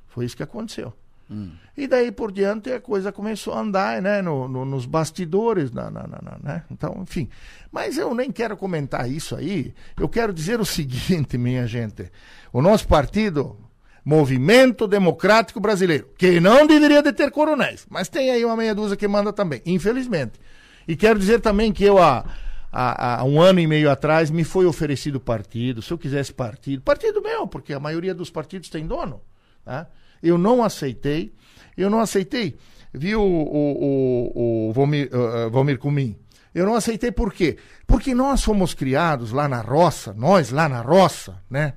[0.08, 0.94] Foi isso que aconteceu.
[1.30, 1.52] Hum.
[1.78, 5.72] E daí por diante a coisa começou a andar né, no, no, nos bastidores.
[5.72, 6.64] Na, na, na, né?
[6.72, 7.30] Então, enfim.
[7.72, 9.74] Mas eu nem quero comentar isso aí.
[9.98, 12.12] Eu quero dizer o seguinte, minha gente.
[12.52, 13.56] O nosso partido,
[14.04, 18.98] Movimento Democrático Brasileiro, que não deveria de ter coronéis, mas tem aí uma meia dúzia
[18.98, 20.40] que manda também, infelizmente.
[20.88, 22.26] E quero dizer também que eu, há,
[22.72, 26.82] há, há um ano e meio atrás, me foi oferecido partido, se eu quisesse partido,
[26.82, 29.22] partido meu, porque a maioria dos partidos tem dono.
[29.64, 29.88] Tá?
[30.22, 31.34] Eu não aceitei.
[31.78, 32.58] Eu não aceitei.
[32.94, 36.18] Viu o, o, o, Valmir, uh, Valmir Cumim?
[36.54, 37.58] Eu não aceitei por quê?
[37.86, 41.74] Porque nós fomos criados lá na roça, nós lá na roça, né?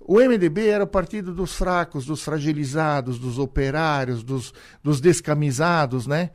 [0.00, 6.30] O MDB era o partido dos fracos, dos fragilizados, dos operários, dos, dos descamisados, né?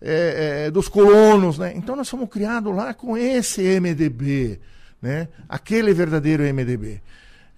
[0.00, 1.74] É, é, dos colonos, né?
[1.76, 4.58] Então nós fomos criados lá com esse MDB,
[5.02, 5.28] né?
[5.46, 7.02] Aquele verdadeiro MDB.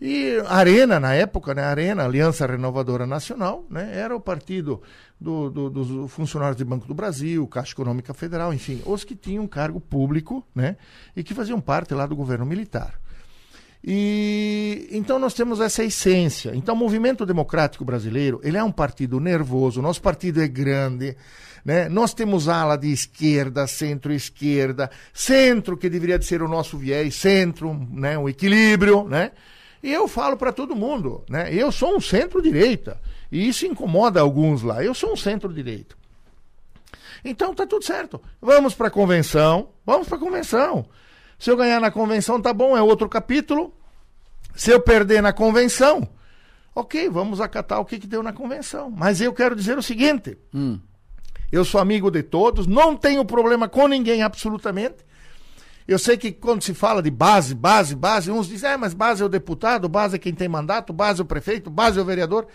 [0.04, 4.82] E a Arena, na época, né, a Arena, Aliança Renovadora Nacional, né, era o partido
[5.20, 9.46] do, do, dos funcionários do Banco do Brasil, Caixa Econômica Federal, enfim, os que tinham
[9.46, 10.76] cargo público né,
[11.14, 12.98] e que faziam parte lá do governo militar.
[13.84, 16.50] E então nós temos essa essência.
[16.52, 21.16] Então o movimento democrático brasileiro, ele é um partido nervoso, nosso partido é grande,
[21.64, 21.88] né?
[21.88, 28.18] Nós temos ala de esquerda, centro-esquerda, centro que deveria ser o nosso viés, centro, né,
[28.18, 29.30] o equilíbrio, né?
[29.82, 31.52] E eu falo para todo mundo, né?
[31.52, 33.00] Eu sou um centro-direita.
[33.30, 34.82] E isso incomoda alguns lá.
[34.84, 35.96] Eu sou um centro-direita.
[37.24, 38.20] Então tá tudo certo.
[38.40, 39.70] Vamos para a convenção.
[39.84, 40.86] Vamos para a convenção.
[41.38, 43.74] Se eu ganhar na convenção, tá bom, é outro capítulo.
[44.54, 46.08] Se eu perder na convenção,
[46.74, 48.90] ok, vamos acatar o que, que deu na convenção.
[48.90, 50.78] Mas eu quero dizer o seguinte: hum.
[51.50, 55.04] eu sou amigo de todos, não tenho problema com ninguém absolutamente.
[55.92, 59.22] Eu sei que quando se fala de base, base, base, uns dizem, é, mas base
[59.22, 62.04] é o deputado, base é quem tem mandato, base é o prefeito, base é o
[62.04, 62.46] vereador.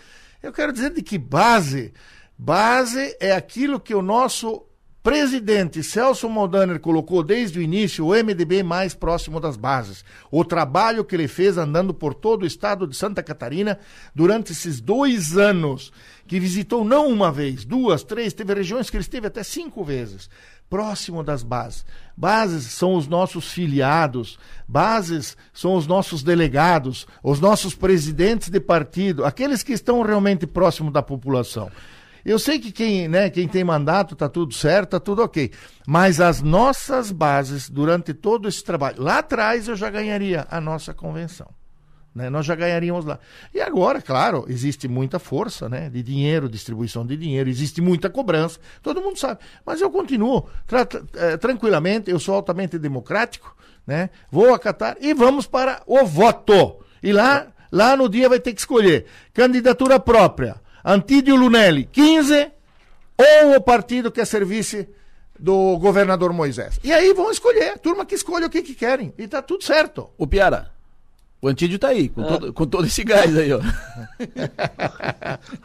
[0.42, 1.92] Eu quero dizer de que base,
[2.36, 4.64] base é aquilo que o nosso
[5.04, 10.04] Presidente Celso Moldaner colocou desde o início o MDB mais próximo das bases.
[10.30, 13.78] O trabalho que ele fez andando por todo o estado de Santa Catarina
[14.12, 15.92] durante esses dois anos,
[16.26, 20.28] que visitou não uma vez, duas, três, teve regiões que ele esteve até cinco vezes
[20.68, 21.84] próximo das bases.
[22.16, 29.24] Bases são os nossos filiados, bases são os nossos delegados, os nossos presidentes de partido,
[29.24, 31.70] aqueles que estão realmente próximo da população.
[32.24, 35.50] Eu sei que quem, né, quem tem mandato está tudo certo, está tudo ok.
[35.86, 40.92] Mas as nossas bases, durante todo esse trabalho, lá atrás eu já ganharia a nossa
[40.92, 41.48] convenção.
[42.18, 42.28] Né?
[42.28, 43.20] Nós já ganharíamos lá.
[43.54, 45.88] E agora, claro, existe muita força né?
[45.88, 49.38] de dinheiro, distribuição de dinheiro, existe muita cobrança, todo mundo sabe.
[49.64, 50.48] Mas eu continuo
[51.14, 54.10] eh, tranquilamente, eu sou altamente democrático, né?
[54.32, 56.84] vou acatar e vamos para o voto.
[57.00, 62.50] E lá, lá no dia vai ter que escolher candidatura própria, Antídio Lunelli, 15,
[63.16, 64.84] ou o partido que é serviço
[65.38, 66.80] do governador Moisés.
[66.82, 69.14] E aí vão escolher, turma que escolhe o que, que querem.
[69.16, 70.10] E tá tudo certo.
[70.18, 70.72] O Piara,
[71.40, 72.26] o Antídio tá aí, com, ah.
[72.26, 73.60] todo, com todo esse gás aí, ó.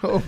[0.08, 0.22] Ô.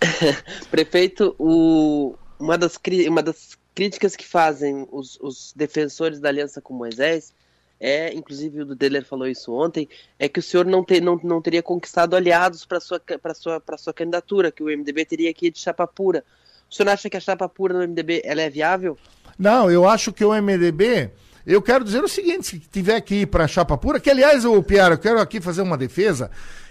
[0.70, 6.74] Prefeito, o, uma, das, uma das críticas que fazem os, os defensores da aliança com
[6.74, 7.32] Moisés
[7.80, 11.40] é, inclusive o Deller falou isso ontem, é que o senhor não, ter, não, não
[11.40, 13.00] teria conquistado aliados para sua,
[13.34, 16.24] sua, sua candidatura, que o MDB teria que ir de chapa pura.
[16.68, 18.98] O senhor acha que a chapa pura no MDB ela é viável?
[19.38, 21.10] Não, eu acho que o MDB.
[21.48, 24.44] Eu quero dizer o seguinte: se tiver que ir para a chapa pura, que aliás,
[24.44, 26.30] o Piara, eu quero aqui fazer uma defesa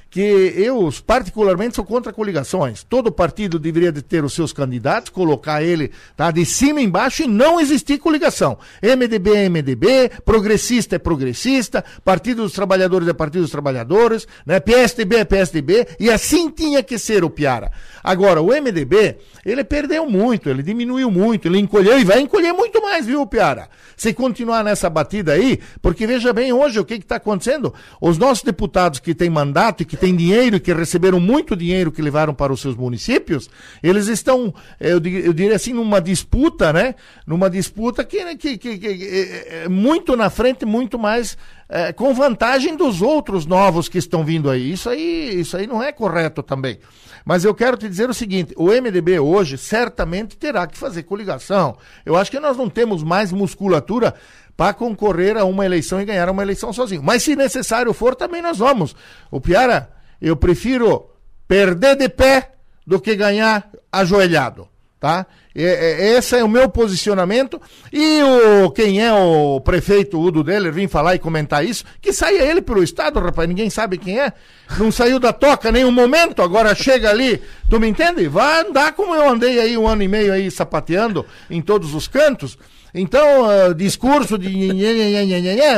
[0.10, 0.22] que
[0.56, 2.84] eu, particularmente, sou contra coligações.
[2.84, 7.28] Todo partido deveria de ter os seus candidatos, colocar ele tá, de cima embaixo e
[7.28, 8.58] não existir coligação.
[8.82, 15.18] MDB é MDB, progressista é progressista, Partido dos Trabalhadores é Partido dos Trabalhadores, né, PSDB
[15.18, 17.72] é PSDB, e assim tinha que ser o Piara.
[18.04, 22.77] Agora, o MDB, ele perdeu muito, ele diminuiu muito, ele encolheu e vai encolher muito
[22.88, 23.70] mais, viu, Piara?
[23.98, 27.74] Se continuar nessa batida aí, porque veja bem hoje o que está acontecendo.
[28.00, 32.02] Os nossos deputados que têm mandato e que têm dinheiro, que receberam muito dinheiro que
[32.02, 33.50] levaram para os seus municípios,
[33.84, 36.96] eles estão, eu, eu diria assim, numa disputa, né?
[37.26, 41.38] Numa disputa que, que, que, que é, é muito na frente, muito mais
[41.70, 44.72] é, com vantagem dos outros novos que estão vindo aí.
[44.72, 46.80] Isso aí, isso aí não é correto também.
[47.26, 51.78] Mas eu quero te dizer o seguinte: o MDB hoje certamente terá que fazer coligação.
[52.06, 54.16] Eu acho que nós não temos mais musculatura
[54.56, 57.04] para concorrer a uma eleição e ganhar uma eleição sozinho.
[57.04, 58.96] Mas se necessário for, também nós vamos.
[59.30, 61.12] O Piara, eu prefiro
[61.48, 62.54] perder de pé
[62.86, 64.68] do que ganhar ajoelhado,
[65.08, 65.26] tá?
[65.56, 67.60] esse é o meu posicionamento.
[67.92, 72.44] E o quem é o prefeito Udo Deller vir falar e comentar isso, que saia
[72.44, 74.34] ele pelo estado, rapaz, ninguém sabe quem é.
[74.78, 78.28] Não saiu da toca nenhum momento, agora chega ali, tu me entende?
[78.28, 82.08] Vai andar como eu andei aí um ano e meio aí sapateando em todos os
[82.08, 82.58] cantos.
[82.94, 84.50] Então, uh, discurso de.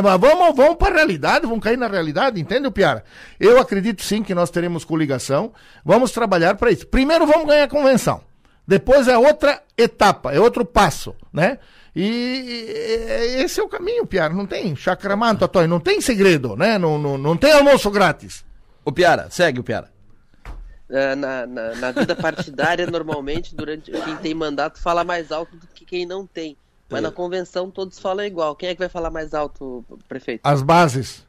[0.02, 3.04] Mas vamos, vamos para a realidade, vamos cair na realidade, entende, Piara?
[3.40, 5.52] Eu acredito sim que nós teremos coligação,
[5.84, 6.88] vamos trabalhar para isso.
[6.88, 8.29] Primeiro vamos ganhar a convenção.
[8.70, 11.58] Depois é outra etapa, é outro passo, né?
[11.96, 14.32] E, e esse é o caminho, Piara.
[14.32, 16.78] Não tem chacramento, Totói, não tem segredo, né?
[16.78, 18.46] Não, não, não tem almoço grátis.
[18.86, 19.90] O Piara, segue o Piara.
[20.88, 25.66] É, na, na, na, vida partidária, normalmente, durante quem tem mandato fala mais alto do
[25.66, 26.56] que quem não tem.
[26.88, 27.02] Mas é.
[27.02, 28.56] na convenção todos falam igual.
[28.56, 30.42] Quem é que vai falar mais alto, prefeito?
[30.44, 31.26] As bases,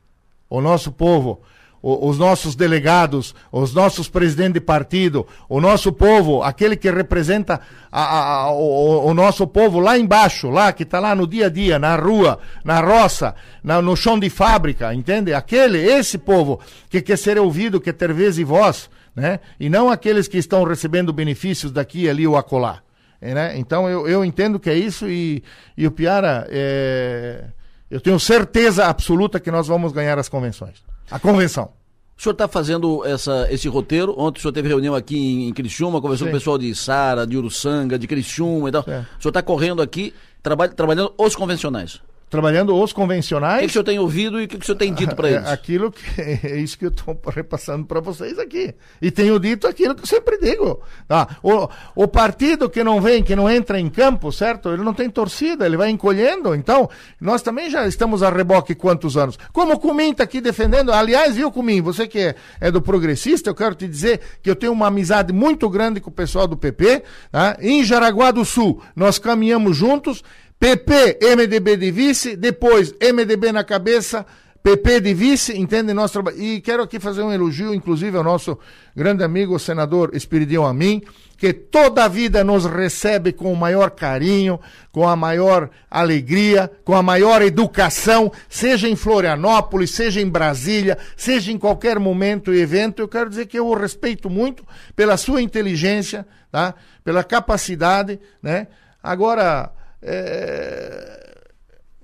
[0.47, 1.41] o nosso povo
[1.83, 8.43] os nossos delegados, os nossos presidentes de partido, o nosso povo, aquele que representa a,
[8.45, 11.79] a, o, o, nosso povo lá embaixo, lá que está lá no dia a dia,
[11.79, 15.33] na rua, na roça, na, no chão de fábrica, entende?
[15.33, 19.41] Aquele, esse povo que quer ser ouvido, quer ter vez e voz, né?
[19.59, 22.83] E não aqueles que estão recebendo benefícios daqui, ali ou acolá.
[23.21, 23.59] Né?
[23.59, 25.43] Então eu, eu entendo que é isso e,
[25.77, 27.45] e o Piara, é...
[27.91, 30.90] eu tenho certeza absoluta que nós vamos ganhar as convenções.
[31.11, 31.71] A convenção.
[32.17, 34.15] O senhor está fazendo essa, esse roteiro.
[34.19, 36.31] Ontem o senhor teve reunião aqui em, em Criciúma, conversou Sim.
[36.31, 38.85] com o pessoal de Sara, de Uruçanga, de Criciúma e tal.
[38.87, 39.07] É.
[39.19, 43.59] O senhor está correndo aqui, traba, trabalhando os convencionais trabalhando os convencionais.
[43.59, 45.29] O que, o senhor tem ouvido e o que, que o senhor tem dito para
[45.29, 45.49] é, eles?
[45.49, 48.73] Aquilo que é isso que eu estou repassando para vocês aqui.
[49.03, 50.81] E tenho dito aquilo que eu sempre digo.
[51.09, 51.37] Tá?
[51.43, 54.69] O, o partido que não vem, que não entra em campo, certo?
[54.69, 56.55] Ele não tem torcida, ele vai encolhendo.
[56.55, 56.89] Então,
[57.21, 59.37] nós também já estamos a reboque quantos anos.
[59.53, 63.51] Como o Cumim está aqui defendendo, aliás, viu, Cumim, você que é, é, do progressista,
[63.51, 66.57] eu quero te dizer que eu tenho uma amizade muito grande com o pessoal do
[66.57, 67.03] PP.
[67.33, 67.57] Tá?
[67.61, 70.23] Em Jaraguá do Sul, nós caminhamos juntos
[70.61, 74.27] PP, MDB de vice, depois MDB na cabeça,
[74.63, 76.39] PP de vice, entende nosso trabalho.
[76.39, 78.59] E quero aqui fazer um elogio, inclusive, ao nosso
[78.95, 81.01] grande amigo, o senador Espiridião Amin,
[81.39, 84.61] que toda a vida nos recebe com o maior carinho,
[84.93, 91.51] com a maior alegria, com a maior educação, seja em Florianópolis, seja em Brasília, seja
[91.51, 93.01] em qualquer momento e evento.
[93.01, 94.63] Eu quero dizer que eu o respeito muito
[94.95, 96.75] pela sua inteligência, tá?
[97.03, 98.21] pela capacidade.
[98.43, 98.67] Né?
[99.03, 101.21] Agora, é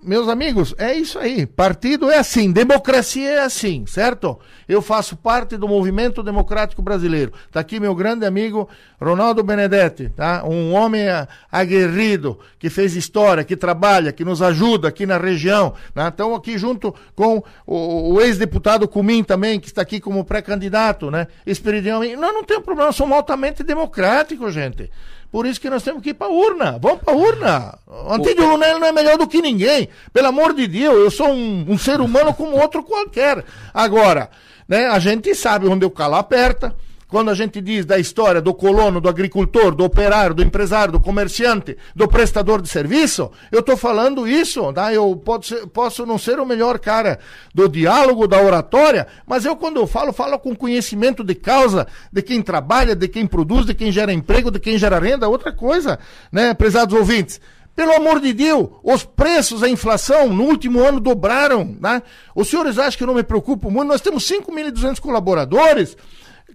[0.06, 1.44] meus amigos, é isso aí.
[1.44, 4.38] Partido é assim, democracia é assim, certo?
[4.68, 7.32] Eu faço parte do movimento democrático brasileiro.
[7.44, 8.68] Está aqui meu grande amigo
[9.00, 10.44] Ronaldo Benedetti, tá?
[10.44, 11.06] Um homem
[11.50, 15.74] aguerrido, que fez história, que trabalha, que nos ajuda aqui na região.
[15.92, 16.06] Né?
[16.06, 21.26] Então, aqui junto com o, o ex-deputado Cumim também, que está aqui como pré-candidato, né?
[21.44, 22.00] Esperidião.
[22.16, 24.88] Não, não tem problema, somos altamente democráticos, gente.
[25.30, 26.78] Por isso que nós temos que ir para urna.
[26.80, 27.78] Vamos para urna.
[27.86, 29.88] O Antídio Lunelli não é melhor do que ninguém.
[30.12, 33.44] Pelo amor de Deus, eu sou um, um ser humano como outro qualquer.
[33.74, 34.30] Agora,
[34.68, 36.74] né, a gente sabe onde o calo aperta.
[37.08, 40.98] Quando a gente diz da história do colono, do agricultor, do operário, do empresário, do
[40.98, 44.92] comerciante, do prestador de serviço, eu estou falando isso, tá?
[44.92, 47.20] eu posso, posso não ser o melhor cara
[47.54, 52.22] do diálogo, da oratória, mas eu quando eu falo, falo com conhecimento de causa, de
[52.22, 56.00] quem trabalha, de quem produz, de quem gera emprego, de quem gera renda, outra coisa,
[56.32, 57.40] né, prezados ouvintes?
[57.76, 62.02] Pelo amor de Deus, os preços, a inflação no último ano dobraram, né?
[62.34, 63.88] Os senhores acham que eu não me preocupo muito?
[63.88, 65.94] Nós temos 5.200 colaboradores,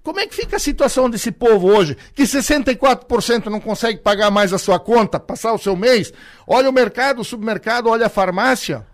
[0.04, 4.52] como é que fica a situação desse povo hoje, que 64% não consegue pagar mais
[4.52, 6.12] a sua conta, passar o seu mês?
[6.48, 8.86] Olha o mercado, o supermercado, olha a farmácia.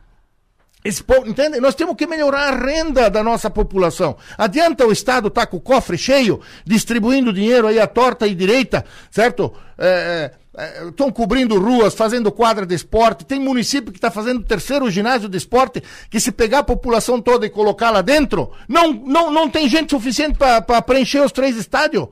[0.84, 1.60] Esse povo, entende?
[1.60, 4.16] Nós temos que melhorar a renda da nossa população.
[4.38, 8.36] Adianta o Estado estar tá com o cofre cheio, distribuindo dinheiro aí à torta e
[8.36, 9.54] direita, certo?
[9.78, 10.47] É, é
[10.88, 13.26] estão é, cobrindo ruas, fazendo quadra de esporte.
[13.26, 17.22] Tem município que está fazendo o terceiro ginásio de esporte, que se pegar a população
[17.22, 21.56] toda e colocar lá dentro, não, não, não tem gente suficiente para preencher os três
[21.56, 22.08] estádios.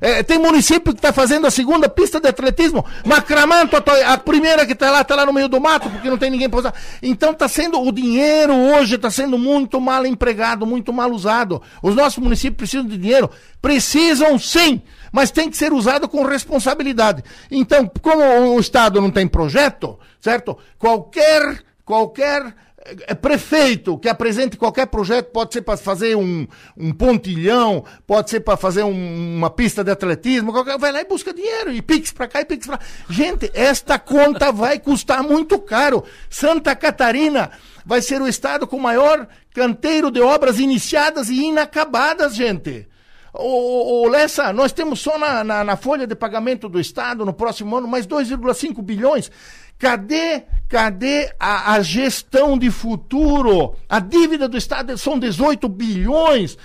[0.00, 2.84] É, tem município que está fazendo a segunda pista de atletismo.
[3.06, 6.30] Macramanto, a primeira que está lá, está lá no meio do mato, porque não tem
[6.30, 6.74] ninguém para usar.
[7.02, 11.62] Então está sendo, o dinheiro hoje está sendo muito mal empregado, muito mal usado.
[11.82, 13.30] Os nossos municípios precisam de dinheiro.
[13.60, 14.82] Precisam sim
[15.12, 17.22] mas tem que ser usado com responsabilidade.
[17.50, 18.24] Então, como
[18.56, 20.58] o Estado não tem projeto, certo?
[20.78, 27.84] Qualquer, qualquer eh, prefeito que apresente qualquer projeto, pode ser para fazer um, um pontilhão,
[28.06, 31.72] pode ser para fazer um, uma pista de atletismo, qualquer, vai lá e busca dinheiro,
[31.72, 36.02] e pix para cá e pix para Gente, esta conta vai custar muito caro.
[36.28, 37.52] Santa Catarina
[37.86, 42.88] vai ser o estado com maior canteiro de obras iniciadas e inacabadas, gente.
[43.34, 47.32] Ô, ô, Lessa, nós temos só na, na, na, folha de pagamento do Estado no
[47.32, 49.30] próximo ano mais 2,5 bilhões.
[49.78, 53.74] Cadê, cadê a, a, gestão de futuro?
[53.88, 56.58] A dívida do Estado são 18 bilhões.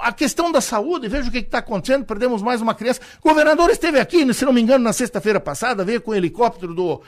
[0.00, 3.00] A questão da saúde, veja o que está acontecendo, perdemos mais uma criança.
[3.22, 6.72] O governador esteve aqui, se não me engano, na sexta-feira passada, veio com o helicóptero
[6.72, 7.02] do.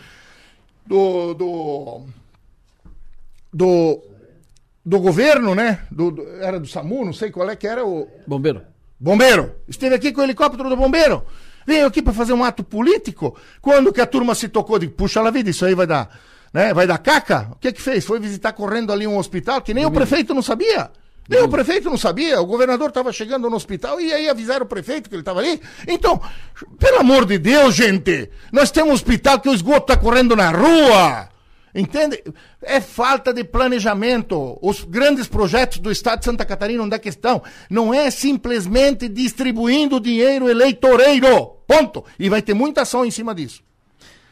[0.84, 1.34] do.
[1.34, 2.02] do.
[3.52, 4.02] do,
[4.84, 5.86] do governo, né?
[5.88, 8.08] Do, do, era do SAMU, não sei qual é que era o.
[8.26, 8.73] Bombeiro.
[8.98, 11.24] Bombeiro, esteve aqui com o helicóptero do bombeiro.
[11.66, 13.36] Veio aqui para fazer um ato político.
[13.60, 16.08] Quando que a turma se tocou de puxa la vida, isso aí vai dar,
[16.52, 16.72] né?
[16.74, 17.48] Vai dar caca?
[17.52, 18.04] O que que fez?
[18.04, 20.02] Foi visitar correndo ali um hospital que nem Domingo.
[20.02, 20.90] o prefeito não sabia.
[21.26, 21.46] Nem Domingo.
[21.46, 22.40] o prefeito não sabia.
[22.40, 25.60] O governador estava chegando no hospital e aí avisaram o prefeito que ele estava ali.
[25.88, 26.20] Então,
[26.78, 30.50] pelo amor de Deus, gente, nós temos um hospital que o esgoto está correndo na
[30.50, 31.28] rua.
[31.74, 32.22] Entende?
[32.62, 34.58] É falta de planejamento.
[34.62, 37.42] Os grandes projetos do Estado de Santa Catarina, onde é que estão?
[37.68, 41.46] Não é simplesmente distribuindo dinheiro eleitoreiro.
[41.66, 42.04] Ponto.
[42.18, 43.62] E vai ter muita ação em cima disso.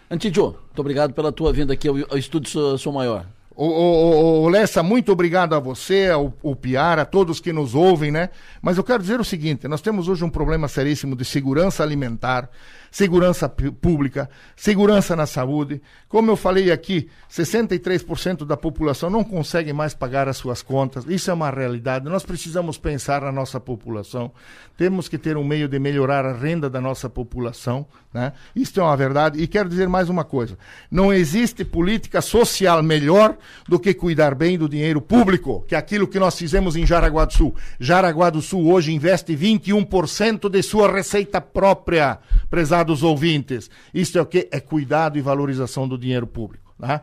[0.08, 3.26] Antidio, muito obrigado pela tua vinda aqui ao, ao Estúdio Sou Maior.
[3.54, 7.74] O, o, o, Lessa, muito obrigado a você, ao, ao Piar, a todos que nos
[7.74, 8.30] ouvem, né?
[8.62, 12.48] Mas eu quero dizer o seguinte: nós temos hoje um problema seríssimo de segurança alimentar
[12.92, 15.80] segurança pública, segurança na saúde.
[16.08, 21.06] Como eu falei aqui, 63% da população não consegue mais pagar as suas contas.
[21.08, 22.04] Isso é uma realidade.
[22.04, 24.30] Nós precisamos pensar na nossa população.
[24.76, 27.86] Temos que ter um meio de melhorar a renda da nossa população.
[28.12, 28.34] Né?
[28.54, 29.40] Isso é uma verdade.
[29.40, 30.58] E quero dizer mais uma coisa:
[30.90, 36.06] não existe política social melhor do que cuidar bem do dinheiro público, que é aquilo
[36.06, 37.54] que nós fizemos em Jaraguá do Sul.
[37.80, 42.18] Jaraguá do Sul hoje investe 21% de sua receita própria,
[42.50, 43.70] prezado prezados ouvintes.
[43.94, 44.48] Isso é o que?
[44.50, 46.74] É cuidado e valorização do dinheiro público.
[46.78, 47.00] Né?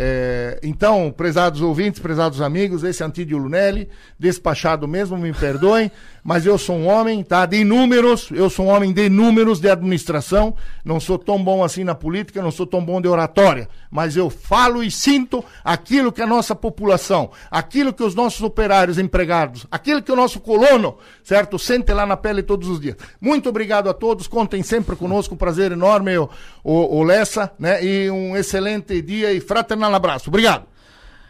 [0.00, 5.90] É, então, prezados ouvintes, prezados amigos, esse Antídio Lunelli, despachado mesmo, me perdoem,
[6.22, 7.44] mas eu sou um homem, tá?
[7.44, 11.82] De números, eu sou um homem de números, de administração, não sou tão bom assim
[11.82, 16.22] na política, não sou tão bom de oratória, mas eu falo e sinto aquilo que
[16.22, 21.58] a nossa população, aquilo que os nossos operários empregados, aquilo que o nosso colono, certo?
[21.58, 22.94] Sente lá na pele todos os dias.
[23.20, 26.30] Muito obrigado a todos, contem sempre conosco, um prazer enorme, o,
[26.62, 27.84] o, o Lessa, né?
[27.84, 30.28] E um excelente dia e fraternal abraço.
[30.28, 30.66] Obrigado.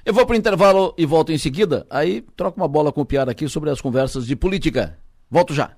[0.04, 1.86] Eu vou para o intervalo e volto em seguida.
[1.90, 4.96] Aí troco uma bola com o Piara aqui sobre as conversas de política.
[5.30, 5.72] Volto já.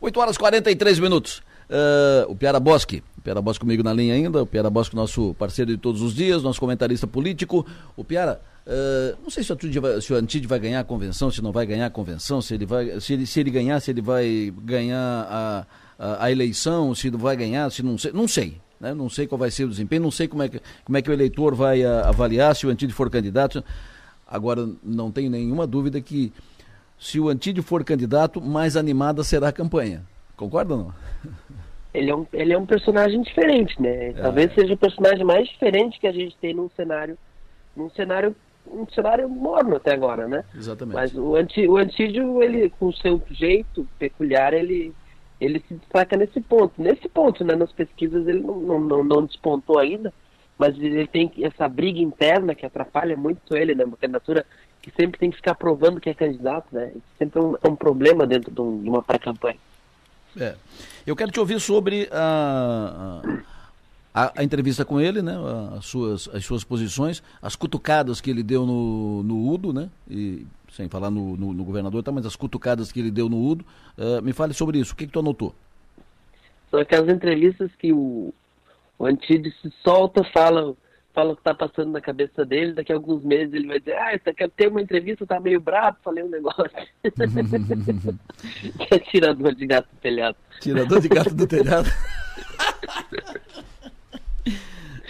[0.00, 1.42] 8 horas e 43 minutos.
[1.64, 3.02] Uh, o Piara Bosque.
[3.16, 4.42] O Piara Bosque comigo na linha ainda.
[4.42, 7.66] O Piara Bosque, nosso parceiro de todos os dias, nosso comentarista político.
[7.96, 10.84] O Piara, uh, não sei se o, Antide vai, se o Antide vai ganhar a
[10.84, 13.00] convenção, se não vai ganhar a convenção, se ele vai.
[13.00, 15.66] Se ele, se ele ganhar, se ele vai ganhar a,
[15.98, 18.12] a, a eleição, se não vai ganhar, se não sei.
[18.12, 18.60] Não sei.
[18.80, 18.94] Né?
[18.94, 21.10] Não sei qual vai ser o desempenho, não sei como é que, como é que
[21.10, 23.64] o eleitor vai a, ah, avaliar se o Antídio for candidato.
[24.26, 26.32] Agora, não tenho nenhuma dúvida que
[26.98, 30.02] se o Antídio for candidato, mais animada será a campanha.
[30.36, 30.94] Concorda ou não?
[31.94, 34.08] Ele é um, ele é um personagem diferente, né?
[34.08, 34.12] É.
[34.14, 37.16] Talvez seja o personagem mais diferente que a gente tem num cenário,
[37.76, 38.34] num cenário,
[38.66, 40.44] um cenário morno até agora, né?
[40.56, 40.96] Exatamente.
[40.96, 44.92] Mas o, anti, o Antídio, ele, com o seu jeito peculiar, ele,
[45.44, 46.80] ele se destaca nesse ponto.
[46.80, 50.12] Nesse ponto, né, nas pesquisas ele não, não, não, despontou ainda,
[50.58, 53.84] mas ele tem essa briga interna que atrapalha muito ele, né?
[53.84, 54.46] Uma candidatura
[54.80, 56.92] que sempre tem que ficar provando que é candidato, né?
[57.18, 59.58] Sempre é um, é um problema dentro de, de uma pré-campanha.
[60.38, 60.54] É.
[61.06, 63.22] Eu quero te ouvir sobre a,
[64.12, 65.36] a, a, entrevista com ele, né?
[65.76, 69.88] As suas, as suas posições, as cutucadas que ele deu no, no Udo, né?
[70.08, 73.40] E sem falar no, no, no governador, tá, mas as cutucadas que ele deu no
[73.40, 73.64] Udo.
[73.96, 74.92] Uh, me fale sobre isso.
[74.92, 75.54] O que, que tu anotou?
[76.70, 78.34] São aquelas entrevistas que o,
[78.98, 80.74] o Antídio se solta, fala,
[81.12, 83.94] fala o que está passando na cabeça dele, daqui a alguns meses ele vai dizer,
[83.96, 86.70] ah, você quer ter uma entrevista, tá meio bravo, falei um negócio.
[87.02, 87.12] que
[88.94, 90.36] é tirador de gato do telhado.
[90.60, 91.88] Tirador de gato do telhado?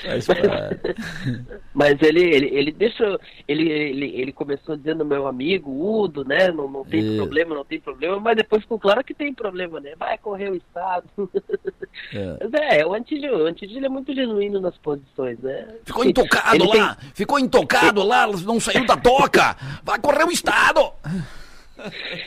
[0.07, 0.27] Mas,
[1.73, 3.19] mas ele, ele, ele deixou.
[3.49, 6.51] Ele, ele, ele começou dizendo meu amigo, Udo, né?
[6.51, 9.95] Não, não tem problema, não tem problema, mas depois ficou claro que tem problema, né?
[9.97, 11.07] Vai correr o Estado.
[12.13, 15.69] É, mas é o Antídio, o é muito genuíno nas posições, né?
[15.85, 17.11] Ficou intocado ele lá, tem...
[17.15, 19.57] ficou intocado lá, não saiu da toca.
[19.83, 20.93] Vai correr o Estado.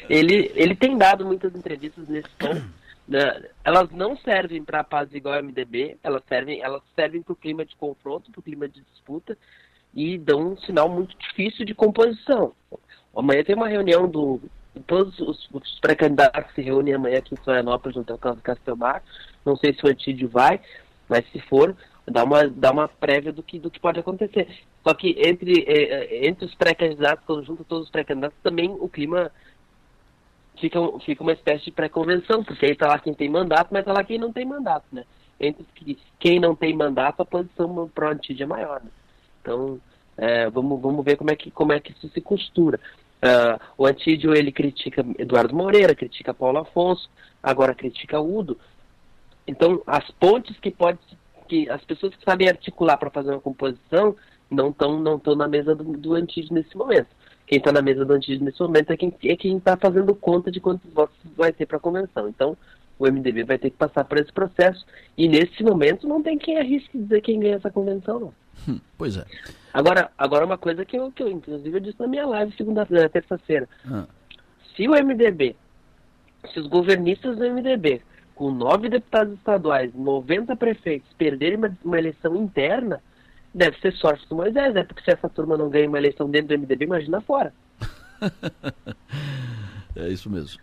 [0.09, 2.61] ele, ele tem dado muitas entrevistas nesse tom.
[3.07, 7.63] Né, elas não servem para paz igual MDB, elas servem, elas servem para o clima
[7.63, 9.37] de confronto, para o clima de disputa
[9.93, 12.53] e dão um sinal muito difícil de composição.
[13.15, 14.41] Amanhã tem uma reunião do
[14.85, 19.01] todos os, os pré-candidatos se reúnem amanhã aqui em Florianópolis no Hotel Castelmar.
[19.43, 20.59] Não sei se o Antídio vai,
[21.09, 24.47] mas se for, dá uma, dá uma prévia do que, do que pode acontecer.
[24.83, 29.31] Só que entre, eh, entre os pré-candidatos, quando junta todos os pré-candidatos, também o clima
[30.59, 33.93] fica, fica uma espécie de pré-convenção, porque aí está lá quem tem mandato, mas está
[33.93, 35.03] lá quem não tem mandato, né?
[35.39, 35.65] Entre
[36.19, 38.81] quem não tem mandato, a posição para o Antídio é maior.
[38.83, 38.89] Né?
[39.41, 39.79] Então,
[40.17, 42.79] é, vamos, vamos ver como é, que, como é que isso se costura.
[43.17, 47.09] Uh, o Antídio, ele critica Eduardo Moreira, critica Paulo Afonso,
[47.41, 48.57] agora critica Udo.
[49.45, 50.99] Então, as pontes que pode
[51.47, 54.17] que as pessoas que sabem articular para fazer uma composição
[54.51, 57.07] não estão não na mesa do, do Antídio nesse momento
[57.47, 60.51] quem está na mesa do antídoto nesse momento é quem é quem está fazendo conta
[60.51, 62.27] de quantos votos vai ter para a convenção.
[62.27, 62.57] Então,
[62.99, 64.85] o MDB vai ter que passar por esse processo
[65.17, 68.33] e nesse momento não tem quem arrisque dizer quem ganha essa convenção, não.
[68.67, 69.25] Hum, pois é.
[69.73, 72.85] Agora, agora uma coisa que eu, que eu inclusive eu disse na minha live segunda
[72.85, 73.69] terça-feira.
[73.89, 74.05] Ah.
[74.75, 75.55] Se o MDB,
[76.53, 78.01] se os governistas do MDB,
[78.35, 83.01] com nove deputados estaduais, 90 prefeitos, perderem uma, uma eleição interna,
[83.53, 84.83] deve ser sorte do Moisés, né?
[84.83, 87.53] Porque se essa turma não ganha uma eleição dentro do MDB, imagina fora.
[89.95, 90.59] é isso mesmo.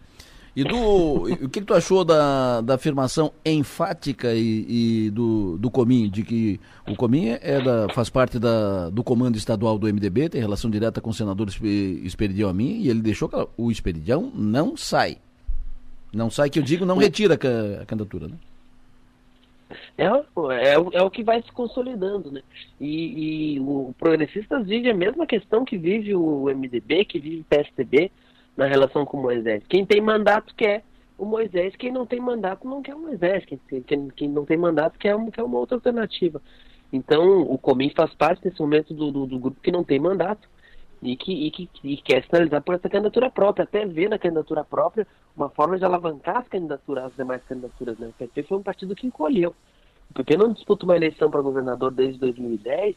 [0.56, 5.68] E do, o que, que, tu achou da, da afirmação enfática e, e, do, do
[5.68, 10.28] Comim, de que o Comim é da, faz parte da, do comando estadual do MDB,
[10.28, 14.30] tem relação direta com o senador Esperidião a mim, e ele deixou que o Esperidião
[14.32, 15.18] não sai.
[16.12, 18.36] Não sai, que eu digo, não retira a, a candidatura, né?
[19.96, 22.42] É, é, é o que vai se consolidando, né?
[22.80, 27.44] E, e o Progressistas vive a mesma questão que vive o MDB, que vive o
[27.44, 28.10] PSDB
[28.56, 29.62] na relação com o Moisés.
[29.68, 30.82] Quem tem mandato quer
[31.16, 34.56] o Moisés, quem não tem mandato não quer o Moisés, quem, quem, quem não tem
[34.56, 36.42] mandato quer, quer uma outra alternativa.
[36.92, 40.48] Então, o Comim faz parte nesse momento do, do, do grupo que não tem mandato
[41.04, 44.64] e que, e que e quer sinalizar por essa candidatura própria, até ver na candidatura
[44.64, 47.98] própria uma forma de alavancar as candidaturas, as demais candidaturas.
[47.98, 48.08] Né?
[48.08, 49.54] O PP foi um partido que encolheu.
[50.10, 52.96] O PP não disputa uma eleição para governador desde 2010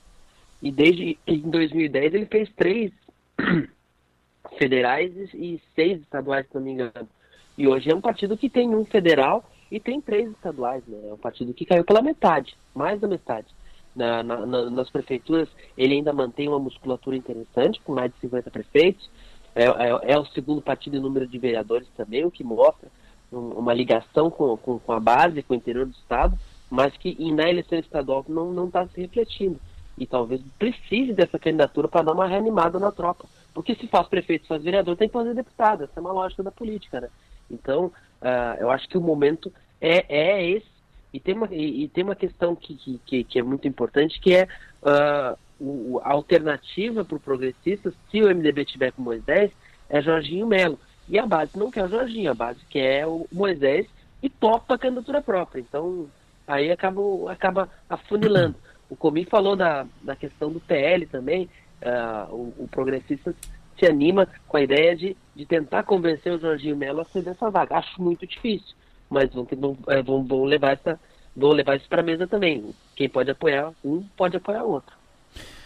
[0.61, 2.91] e desde em 2010 ele fez três
[4.57, 7.09] federais e seis estaduais, se não me engano.
[7.57, 11.09] E hoje é um partido que tem um federal e tem três estaduais, né?
[11.09, 13.47] É um partido que caiu pela metade, mais da metade.
[13.97, 18.51] Na, na, na, nas prefeituras, ele ainda mantém uma musculatura interessante, com mais de 50
[18.51, 19.09] prefeitos.
[19.55, 22.89] É, é, é o segundo partido em número de vereadores também, o que mostra
[23.31, 26.37] um, uma ligação com, com, com, a base, com o interior do Estado,
[26.69, 29.59] mas que na eleição estadual não está se refletindo.
[29.97, 33.25] E talvez precise dessa candidatura para dar uma reanimada na tropa.
[33.51, 35.85] Porque se faz prefeito, se faz vereador, tem que fazer deputado.
[35.85, 37.09] Essa é uma lógica da política, né?
[37.49, 37.85] Então,
[38.21, 40.76] uh, eu acho que o momento é, é esse.
[41.13, 44.47] E tem uma, e, tem uma questão que, que, que, é muito importante, que é
[44.83, 49.51] uh, o, a alternativa para o progressista, se o MDB tiver com Moisés,
[49.89, 50.79] é Jorginho Melo.
[51.09, 53.87] E a base não quer o Jorginho, a base quer o Moisés
[54.21, 55.61] e topa a candidatura própria.
[55.61, 56.07] Então,
[56.45, 57.01] aí acaba,
[57.31, 58.55] acaba afunilando.
[58.89, 61.49] O Comi falou da, da questão do PL também.
[61.81, 63.33] Uh, o, o progressista
[63.77, 67.49] se anima com a ideia de, de tentar convencer o Jorginho Melo a ceder essa
[67.49, 67.77] vaga.
[67.77, 68.75] Acho muito difícil,
[69.09, 70.99] mas vão, vão, é, vão, vão levar essa,
[71.35, 72.73] vão levar isso para a mesa também.
[72.95, 74.95] Quem pode apoiar um pode apoiar o outro.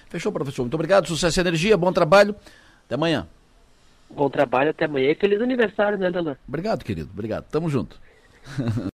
[0.09, 0.63] Fechou, professor.
[0.63, 1.07] Muito obrigado.
[1.07, 1.77] Sucesso e energia.
[1.77, 2.35] Bom trabalho.
[2.85, 3.27] Até amanhã.
[4.09, 4.71] Bom trabalho.
[4.71, 5.09] Até amanhã.
[5.09, 6.35] E feliz aniversário, né, Delor?
[6.45, 7.09] Obrigado, querido.
[7.13, 7.45] Obrigado.
[7.45, 7.97] Tamo junto.